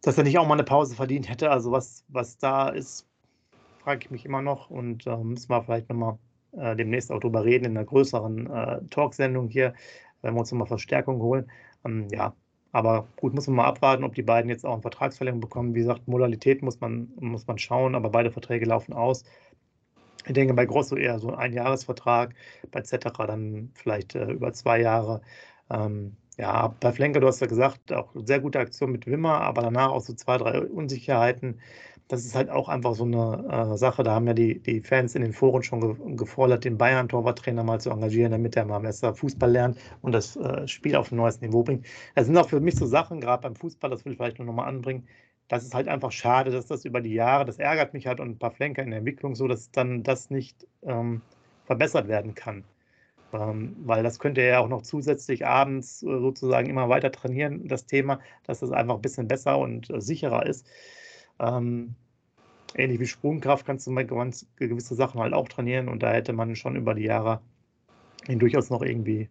dass 0.00 0.16
er 0.16 0.24
nicht 0.24 0.38
auch 0.38 0.46
mal 0.46 0.54
eine 0.54 0.64
Pause 0.64 0.96
verdient 0.96 1.28
hätte. 1.28 1.50
Also 1.50 1.70
was, 1.70 2.04
was 2.08 2.38
da 2.38 2.70
ist, 2.70 3.06
frage 3.82 4.00
ich 4.04 4.10
mich 4.10 4.24
immer 4.24 4.42
noch 4.42 4.70
und 4.70 5.06
äh, 5.06 5.16
müssen 5.18 5.50
wir 5.50 5.62
vielleicht 5.62 5.90
nochmal 5.90 6.18
äh, 6.52 6.74
demnächst 6.76 7.12
auch 7.12 7.20
drüber 7.20 7.44
reden 7.44 7.66
in 7.66 7.76
einer 7.76 7.84
größeren 7.84 8.50
äh, 8.50 8.80
Talksendung 8.90 9.48
hier, 9.48 9.74
wenn 10.22 10.34
wir 10.34 10.40
uns 10.40 10.50
nochmal 10.50 10.68
Verstärkung 10.68 11.20
holen. 11.20 11.50
Ähm, 11.84 12.08
ja, 12.10 12.34
aber 12.72 13.06
gut, 13.16 13.34
muss 13.34 13.46
man 13.46 13.56
mal 13.56 13.66
abwarten, 13.66 14.04
ob 14.04 14.14
die 14.14 14.22
beiden 14.22 14.48
jetzt 14.48 14.64
auch 14.64 14.72
eine 14.72 14.82
Vertragsverlängerung 14.82 15.40
bekommen. 15.40 15.74
Wie 15.74 15.80
gesagt, 15.80 16.08
Modalität 16.08 16.62
muss 16.62 16.80
man, 16.80 17.12
muss 17.20 17.46
man 17.46 17.58
schauen, 17.58 17.94
aber 17.94 18.10
beide 18.10 18.30
Verträge 18.30 18.66
laufen 18.66 18.94
aus. 18.94 19.24
Ich 20.26 20.32
denke 20.32 20.54
bei 20.54 20.66
Grosso 20.66 20.96
eher 20.96 21.18
so 21.18 21.34
ein 21.34 21.52
Jahresvertrag, 21.52 22.34
bei 22.70 22.82
Cetera 22.82 23.26
dann 23.26 23.70
vielleicht 23.74 24.14
äh, 24.14 24.30
über 24.32 24.52
zwei 24.52 24.80
Jahre. 24.80 25.20
Ähm, 25.70 26.16
ja, 26.38 26.74
bei 26.80 26.92
Flenker, 26.92 27.20
du 27.20 27.26
hast 27.26 27.40
ja 27.40 27.46
gesagt, 27.46 27.92
auch 27.92 28.10
sehr 28.14 28.40
gute 28.40 28.58
Aktion 28.58 28.92
mit 28.92 29.06
Wimmer, 29.06 29.40
aber 29.42 29.62
danach 29.62 29.90
auch 29.90 30.00
so 30.00 30.14
zwei, 30.14 30.38
drei 30.38 30.62
Unsicherheiten 30.62 31.60
das 32.12 32.26
ist 32.26 32.34
halt 32.34 32.50
auch 32.50 32.68
einfach 32.68 32.94
so 32.94 33.04
eine 33.04 33.72
äh, 33.72 33.78
Sache. 33.78 34.02
Da 34.02 34.12
haben 34.14 34.26
ja 34.26 34.34
die, 34.34 34.60
die 34.60 34.82
Fans 34.82 35.14
in 35.14 35.22
den 35.22 35.32
Foren 35.32 35.62
schon 35.62 35.80
ge 35.80 36.16
gefordert, 36.16 36.62
den 36.62 36.76
Bayern-Torwarttrainer 36.76 37.64
mal 37.64 37.80
zu 37.80 37.88
engagieren, 37.88 38.32
damit 38.32 38.54
er 38.54 38.66
mal 38.66 38.80
besser 38.80 39.14
Fußball 39.14 39.50
lernt 39.50 39.78
und 40.02 40.12
das 40.12 40.36
äh, 40.36 40.68
Spiel 40.68 40.94
auf 40.96 41.10
ein 41.10 41.16
neues 41.16 41.40
Niveau 41.40 41.62
bringt. 41.62 41.86
Das 42.14 42.26
sind 42.26 42.36
auch 42.36 42.50
für 42.50 42.60
mich 42.60 42.76
so 42.76 42.84
Sachen, 42.84 43.18
gerade 43.22 43.42
beim 43.42 43.56
Fußball, 43.56 43.88
das 43.88 44.04
will 44.04 44.12
ich 44.12 44.18
vielleicht 44.18 44.38
nur 44.38 44.46
nochmal 44.46 44.68
anbringen. 44.68 45.08
das 45.48 45.64
ist 45.64 45.74
halt 45.74 45.88
einfach 45.88 46.12
schade, 46.12 46.50
dass 46.50 46.66
das 46.66 46.84
über 46.84 47.00
die 47.00 47.14
Jahre, 47.14 47.46
das 47.46 47.58
ärgert 47.58 47.94
mich 47.94 48.06
halt 48.06 48.20
und 48.20 48.28
ein 48.30 48.38
paar 48.38 48.50
Flenker 48.52 48.82
in 48.82 48.90
der 48.90 48.98
Entwicklung 48.98 49.34
so, 49.34 49.48
dass 49.48 49.70
dann 49.70 50.02
das 50.02 50.28
nicht 50.30 50.66
ähm, 50.82 51.22
verbessert 51.64 52.08
werden 52.08 52.34
kann. 52.34 52.64
Ähm, 53.32 53.76
weil 53.84 54.02
das 54.02 54.18
könnte 54.18 54.42
er 54.42 54.48
ja 54.48 54.58
auch 54.60 54.68
noch 54.68 54.82
zusätzlich 54.82 55.46
abends 55.46 56.02
äh, 56.02 56.06
sozusagen 56.20 56.68
immer 56.68 56.88
weiter 56.90 57.10
trainieren, 57.12 57.68
das 57.68 57.86
Thema, 57.86 58.20
dass 58.44 58.60
das 58.60 58.70
einfach 58.72 58.96
ein 58.96 59.02
bisschen 59.02 59.28
besser 59.28 59.58
und 59.58 59.90
äh, 59.90 60.00
sicherer 60.00 60.44
ist. 60.46 60.66
Ähm, 61.42 61.94
ähnlich 62.74 63.00
wie 63.00 63.06
Sprungkraft 63.06 63.66
kannst 63.66 63.86
du 63.86 63.94
ganz 64.06 64.46
gewisse 64.56 64.94
Sachen 64.94 65.20
halt 65.20 65.34
auch 65.34 65.48
trainieren 65.48 65.88
und 65.88 66.02
da 66.02 66.12
hätte 66.12 66.32
man 66.32 66.56
schon 66.56 66.76
über 66.76 66.94
die 66.94 67.04
Jahre 67.04 67.40
ihn 68.28 68.38
durchaus 68.38 68.70
noch 68.70 68.82
irgendwie 68.82 69.28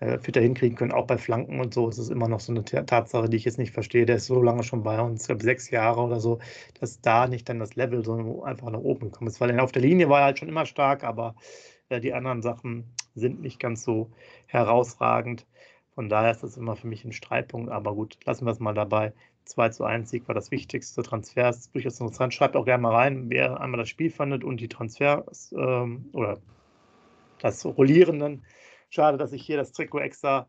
äh, 0.00 0.18
fitter 0.18 0.40
hinkriegen 0.40 0.76
können. 0.76 0.92
Auch 0.92 1.06
bei 1.06 1.18
Flanken 1.18 1.60
und 1.60 1.72
so 1.72 1.88
ist 1.88 1.98
es 1.98 2.10
immer 2.10 2.28
noch 2.28 2.40
so 2.40 2.52
eine 2.52 2.64
Tatsache, 2.64 3.28
die 3.28 3.36
ich 3.36 3.44
jetzt 3.44 3.58
nicht 3.58 3.72
verstehe. 3.72 4.06
Der 4.06 4.16
ist 4.16 4.26
so 4.26 4.42
lange 4.42 4.62
schon 4.62 4.82
bei 4.82 5.00
uns, 5.00 5.22
ich 5.22 5.26
glaube 5.28 5.42
sechs 5.42 5.70
Jahre 5.70 6.00
oder 6.00 6.20
so, 6.20 6.38
dass 6.80 7.00
da 7.00 7.26
nicht 7.26 7.48
dann 7.48 7.58
das 7.58 7.74
Level 7.74 8.04
so 8.04 8.42
einfach 8.44 8.70
nach 8.70 8.80
oben 8.80 9.10
gekommen 9.10 9.28
ist. 9.28 9.40
Weil 9.40 9.58
auf 9.60 9.72
der 9.72 9.82
Linie 9.82 10.08
war 10.08 10.20
er 10.20 10.24
halt 10.26 10.38
schon 10.38 10.48
immer 10.48 10.66
stark, 10.66 11.04
aber 11.04 11.34
äh, 11.88 12.00
die 12.00 12.12
anderen 12.12 12.42
Sachen 12.42 12.92
sind 13.14 13.40
nicht 13.40 13.58
ganz 13.60 13.82
so 13.82 14.10
herausragend. 14.46 15.46
Von 15.94 16.08
daher 16.08 16.32
ist 16.32 16.42
das 16.42 16.56
immer 16.56 16.76
für 16.76 16.88
mich 16.88 17.04
ein 17.04 17.12
Streitpunkt. 17.12 17.70
Aber 17.70 17.94
gut, 17.94 18.18
lassen 18.24 18.44
wir 18.46 18.52
es 18.52 18.60
mal 18.60 18.74
dabei. 18.74 19.12
2 19.44 19.68
zu 19.70 19.84
1 19.84 20.10
Sieg 20.10 20.26
war 20.26 20.34
das 20.34 20.50
wichtigste. 20.50 21.02
Transfers 21.02 21.70
durchaus 21.70 22.00
interessant. 22.00 22.34
Schreibt 22.34 22.56
auch 22.56 22.64
gerne 22.64 22.82
mal 22.82 22.94
rein, 22.94 23.28
wer 23.28 23.60
einmal 23.60 23.78
das 23.78 23.88
Spiel 23.88 24.10
fandet 24.10 24.44
und 24.44 24.60
die 24.60 24.68
Transfers 24.68 25.54
ähm, 25.56 26.08
oder 26.12 26.38
das 27.40 27.64
Rollierenden. 27.64 28.44
Schade, 28.90 29.18
dass 29.18 29.32
ich 29.32 29.44
hier 29.44 29.56
das 29.56 29.72
Trikot 29.72 29.98
extra, 29.98 30.46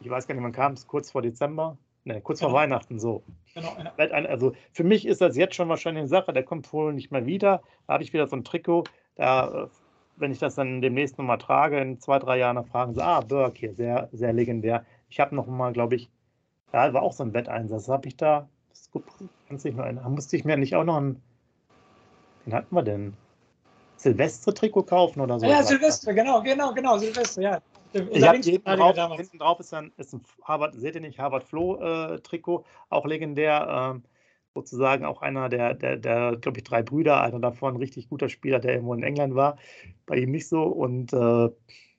ich 0.00 0.08
weiß 0.08 0.26
gar 0.26 0.34
nicht, 0.34 0.44
wann 0.44 0.52
kam 0.52 0.72
es, 0.72 0.86
kurz 0.86 1.10
vor 1.10 1.22
Dezember, 1.22 1.76
ne, 2.04 2.20
kurz 2.20 2.38
genau. 2.38 2.50
vor 2.50 2.60
Weihnachten 2.60 2.98
so. 2.98 3.22
Genau, 3.54 3.76
ja. 3.78 3.92
Also 3.96 4.52
für 4.72 4.84
mich 4.84 5.06
ist 5.06 5.20
das 5.20 5.36
jetzt 5.36 5.54
schon 5.54 5.68
wahrscheinlich 5.68 6.02
eine 6.02 6.08
Sache, 6.08 6.32
der 6.32 6.44
kommt 6.44 6.72
wohl 6.72 6.92
nicht 6.92 7.10
mehr 7.10 7.26
wieder. 7.26 7.62
Da 7.86 7.94
habe 7.94 8.04
ich 8.04 8.12
wieder 8.12 8.28
so 8.28 8.36
ein 8.36 8.44
Trikot, 8.44 8.84
da, 9.16 9.70
wenn 10.16 10.30
ich 10.30 10.38
das 10.38 10.54
dann 10.54 10.80
demnächst 10.80 11.18
nochmal 11.18 11.38
trage, 11.38 11.80
in 11.80 11.98
zwei, 11.98 12.18
drei 12.18 12.38
Jahren, 12.38 12.56
dann 12.56 12.66
fragen 12.66 12.94
sie, 12.94 13.02
ah, 13.02 13.20
Burke 13.20 13.58
hier, 13.58 13.74
sehr, 13.74 14.08
sehr 14.12 14.32
legendär. 14.32 14.84
Ich 15.08 15.18
habe 15.18 15.34
noch 15.34 15.46
mal, 15.46 15.72
glaube 15.72 15.96
ich, 15.96 16.10
da 16.74 16.92
war 16.92 17.02
auch 17.02 17.12
so 17.12 17.22
ein 17.22 17.32
Wetteinsatz. 17.32 17.88
Habe 17.88 18.08
ich 18.08 18.16
da, 18.16 18.48
das 18.70 18.90
gut, 18.90 19.04
kannst 19.48 19.64
nicht 19.64 19.76
mehr 19.76 19.84
erinnern, 19.84 20.12
musste 20.12 20.36
ich 20.36 20.44
mir 20.44 20.56
nicht 20.56 20.74
auch 20.74 20.82
noch 20.82 20.96
ein, 20.96 21.22
den 22.44 22.52
hatten 22.52 22.74
wir 22.74 22.82
denn? 22.82 23.14
Silvestre-Trikot 23.96 24.82
kaufen 24.82 25.20
oder 25.20 25.38
so. 25.38 25.46
Ja, 25.46 25.62
Silvestre, 25.62 26.12
genau, 26.12 26.42
genau, 26.42 26.74
genau, 26.74 26.98
Silvestre, 26.98 27.42
ja. 27.42 27.62
Ich 28.10 28.26
habe 28.26 28.38
hinten 28.38 28.64
drauf, 28.64 29.16
hinten 29.16 29.38
drauf 29.38 29.60
ist 29.60 29.72
ein, 29.72 29.92
ist 29.98 30.14
ein 30.14 30.22
Harvard, 30.42 30.74
seht 30.74 30.96
ihr 30.96 31.00
nicht, 31.00 31.20
Harvard 31.20 31.44
Flo-Trikot, 31.44 32.62
äh, 32.62 32.64
auch 32.90 33.06
legendär, 33.06 33.94
äh, 33.96 34.08
sozusagen 34.52 35.04
auch 35.04 35.22
einer 35.22 35.48
der, 35.48 35.74
der, 35.74 35.96
der 35.96 36.36
glaube 36.38 36.58
ich, 36.58 36.64
drei 36.64 36.82
Brüder, 36.82 37.22
einer 37.22 37.38
davon 37.38 37.74
ein 37.74 37.78
richtig 37.78 38.08
guter 38.08 38.28
Spieler, 38.28 38.58
der 38.58 38.74
irgendwo 38.74 38.94
in 38.94 39.04
England 39.04 39.36
war, 39.36 39.58
bei 40.06 40.16
ihm 40.16 40.32
nicht 40.32 40.48
so 40.48 40.64
und 40.64 41.12
äh, 41.12 41.50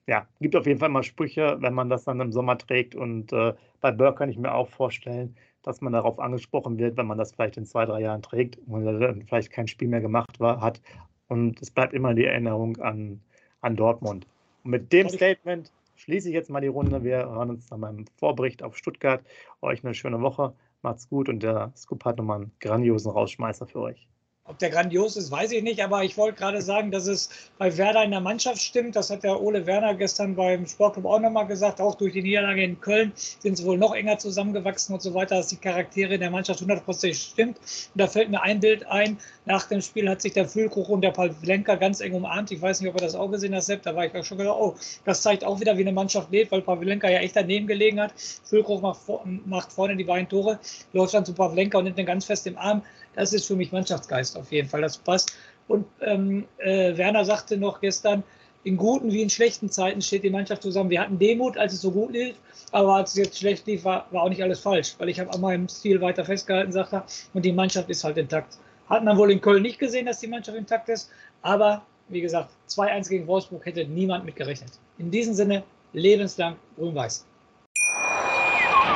ja, 0.06 0.26
gibt 0.40 0.56
auf 0.56 0.66
jeden 0.66 0.78
Fall 0.78 0.88
mal 0.88 1.02
Sprüche, 1.02 1.56
wenn 1.60 1.74
man 1.74 1.88
das 1.88 2.04
dann 2.04 2.20
im 2.20 2.32
Sommer 2.32 2.58
trägt 2.58 2.94
und 2.94 3.32
äh, 3.32 3.54
bei 3.80 3.90
Burke 3.90 4.18
kann 4.18 4.28
ich 4.28 4.38
mir 4.38 4.54
auch 4.54 4.68
vorstellen, 4.68 5.36
dass 5.62 5.80
man 5.80 5.92
darauf 5.92 6.20
angesprochen 6.20 6.78
wird, 6.78 6.96
wenn 6.96 7.06
man 7.06 7.18
das 7.18 7.32
vielleicht 7.32 7.56
in 7.56 7.66
zwei, 7.66 7.84
drei 7.86 8.00
Jahren 8.00 8.22
trägt 8.22 8.58
und 8.68 8.84
dann 8.84 9.22
vielleicht 9.26 9.50
kein 9.50 9.66
Spiel 9.66 9.88
mehr 9.88 10.00
gemacht 10.00 10.38
war, 10.38 10.60
hat, 10.60 10.80
und 11.28 11.60
es 11.60 11.70
bleibt 11.70 11.92
immer 11.92 12.14
die 12.14 12.24
Erinnerung 12.24 12.76
an, 12.78 13.20
an 13.60 13.76
Dortmund. 13.76 14.26
Und 14.64 14.70
mit 14.70 14.92
dem 14.92 15.08
Statement 15.08 15.72
schließe 15.96 16.28
ich 16.28 16.34
jetzt 16.34 16.50
mal 16.50 16.60
die 16.60 16.68
Runde. 16.68 17.02
Wir 17.02 17.18
hören 17.18 17.50
uns 17.50 17.66
dann 17.66 17.80
beim 17.80 18.04
Vorbericht 18.16 18.62
auf 18.62 18.76
Stuttgart. 18.76 19.24
Euch 19.60 19.84
eine 19.84 19.94
schöne 19.94 20.20
Woche. 20.20 20.54
Macht's 20.82 21.08
gut 21.08 21.28
und 21.28 21.42
der 21.42 21.72
Scoop 21.76 22.04
hat 22.04 22.18
nochmal 22.18 22.42
einen 22.42 22.52
grandiosen 22.60 23.10
Rausschmeißer 23.10 23.66
für 23.66 23.80
euch. 23.80 24.06
Ob 24.48 24.60
der 24.60 24.70
grandios 24.70 25.16
ist, 25.16 25.32
weiß 25.32 25.50
ich 25.50 25.62
nicht, 25.64 25.82
aber 25.82 26.04
ich 26.04 26.16
wollte 26.16 26.38
gerade 26.38 26.62
sagen, 26.62 26.92
dass 26.92 27.08
es 27.08 27.30
bei 27.58 27.76
Werder 27.76 28.04
in 28.04 28.12
der 28.12 28.20
Mannschaft 28.20 28.62
stimmt. 28.62 28.94
Das 28.94 29.10
hat 29.10 29.24
der 29.24 29.42
Ole 29.42 29.66
Werner 29.66 29.94
gestern 29.94 30.36
beim 30.36 30.66
Sportclub 30.66 31.04
auch 31.04 31.18
nochmal 31.18 31.48
gesagt. 31.48 31.80
Auch 31.80 31.96
durch 31.96 32.12
die 32.12 32.22
Niederlage 32.22 32.62
in 32.62 32.80
Köln 32.80 33.12
sind 33.16 33.56
sie 33.56 33.64
wohl 33.64 33.76
noch 33.76 33.92
enger 33.92 34.18
zusammengewachsen 34.18 34.94
und 34.94 35.02
so 35.02 35.14
weiter, 35.14 35.36
dass 35.36 35.48
die 35.48 35.56
Charaktere 35.56 36.14
in 36.14 36.20
der 36.20 36.30
Mannschaft 36.30 36.60
hundertprozentig 36.60 37.20
stimmt. 37.20 37.58
Und 37.58 38.00
da 38.00 38.06
fällt 38.06 38.30
mir 38.30 38.40
ein 38.40 38.60
Bild 38.60 38.86
ein. 38.86 39.18
Nach 39.46 39.66
dem 39.66 39.80
Spiel 39.80 40.08
hat 40.08 40.22
sich 40.22 40.32
der 40.32 40.48
Füllkrug 40.48 40.88
und 40.90 41.00
der 41.00 41.10
Pavlenka 41.10 41.74
ganz 41.74 42.00
eng 42.00 42.14
umarmt. 42.14 42.52
Ich 42.52 42.62
weiß 42.62 42.80
nicht, 42.80 42.90
ob 42.90 43.00
er 43.00 43.06
das 43.06 43.16
auch 43.16 43.28
gesehen 43.28 43.54
hat, 43.54 43.64
Sepp. 43.64 43.82
Da 43.82 43.96
war 43.96 44.06
ich 44.06 44.14
auch 44.14 44.24
schon 44.24 44.38
gedacht, 44.38 44.56
oh, 44.60 44.76
das 45.04 45.22
zeigt 45.22 45.44
auch 45.44 45.58
wieder, 45.58 45.76
wie 45.76 45.82
eine 45.82 45.92
Mannschaft 45.92 46.30
lebt, 46.30 46.52
weil 46.52 46.62
Pavlenka 46.62 47.08
ja 47.08 47.18
echt 47.18 47.34
daneben 47.34 47.66
gelegen 47.66 48.00
hat. 48.00 48.12
Füllkrug 48.44 48.80
macht, 48.80 49.00
macht 49.44 49.72
vorne 49.72 49.96
die 49.96 50.04
beiden 50.04 50.28
Tore, 50.28 50.60
läuft 50.92 51.14
dann 51.14 51.24
zu 51.24 51.34
Pavlenka 51.34 51.78
und 51.78 51.84
nimmt 51.84 51.98
den 51.98 52.06
ganz 52.06 52.24
fest 52.26 52.46
im 52.46 52.56
Arm. 52.56 52.82
Das 53.16 53.32
ist 53.32 53.46
für 53.46 53.56
mich 53.56 53.72
Mannschaftsgeist 53.72 54.36
auf 54.36 54.52
jeden 54.52 54.68
Fall. 54.68 54.82
Das 54.82 54.98
passt. 54.98 55.36
Und 55.66 55.86
ähm, 56.00 56.46
äh, 56.58 56.96
Werner 56.96 57.24
sagte 57.24 57.56
noch 57.56 57.80
gestern, 57.80 58.22
in 58.62 58.76
guten 58.76 59.12
wie 59.12 59.22
in 59.22 59.30
schlechten 59.30 59.70
Zeiten 59.70 60.02
steht 60.02 60.24
die 60.24 60.30
Mannschaft 60.30 60.62
zusammen. 60.62 60.90
Wir 60.90 61.00
hatten 61.00 61.18
Demut, 61.18 61.56
als 61.56 61.72
es 61.72 61.80
so 61.80 61.90
gut 61.90 62.12
lief, 62.12 62.36
aber 62.72 62.96
als 62.96 63.10
es 63.10 63.16
jetzt 63.16 63.38
schlecht 63.38 63.66
lief, 63.66 63.84
war, 63.84 64.06
war 64.10 64.22
auch 64.22 64.28
nicht 64.28 64.42
alles 64.42 64.60
falsch, 64.60 64.94
weil 64.98 65.08
ich 65.08 65.20
habe 65.20 65.32
an 65.32 65.40
meinem 65.40 65.68
Stil 65.68 66.00
weiter 66.00 66.24
festgehalten, 66.24 66.72
sagt 66.72 66.92
er, 66.92 67.06
und 67.32 67.44
die 67.44 67.52
Mannschaft 67.52 67.88
ist 67.90 68.02
halt 68.02 68.16
intakt. 68.18 68.58
Hat 68.88 69.04
man 69.04 69.16
wohl 69.16 69.30
in 69.30 69.40
Köln 69.40 69.62
nicht 69.62 69.78
gesehen, 69.78 70.06
dass 70.06 70.18
die 70.18 70.26
Mannschaft 70.26 70.58
intakt 70.58 70.88
ist, 70.88 71.10
aber 71.42 71.82
wie 72.08 72.20
gesagt, 72.20 72.50
2-1 72.68 73.08
gegen 73.08 73.26
Wolfsburg 73.26 73.64
hätte 73.66 73.84
niemand 73.84 74.24
mit 74.24 74.36
gerechnet. 74.36 74.72
In 74.98 75.10
diesem 75.12 75.34
Sinne, 75.34 75.62
lebenslang 75.92 76.56
grün-weiß. 76.76 77.24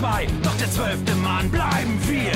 2, 0.00 0.26
doch 0.42 0.56
der 0.56 0.70
zwölfte 0.70 1.14
Mann 1.16 1.50
bleiben 1.50 2.00
wir. 2.08 2.32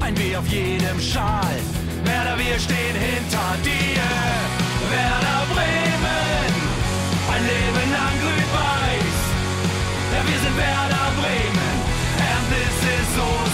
Ein 0.00 0.18
W 0.18 0.36
auf 0.36 0.48
jedem 0.48 1.00
Schal, 1.00 1.54
Werder, 2.02 2.36
wir 2.36 2.58
stehen 2.58 2.96
hinter 2.98 3.54
dir. 3.62 4.02
Werder 4.90 5.42
Bremen, 5.54 6.54
ein 7.32 7.42
Leben 7.52 7.92
lang 7.92 8.14
grün-weiß. 8.22 9.18
Ja, 10.14 10.20
wir 10.26 10.38
sind 10.42 10.56
Werder 10.56 11.08
Bremen, 11.20 11.76
and 12.32 12.44
this 12.50 12.76
is 12.96 13.10
Osterdeich. 13.16 13.53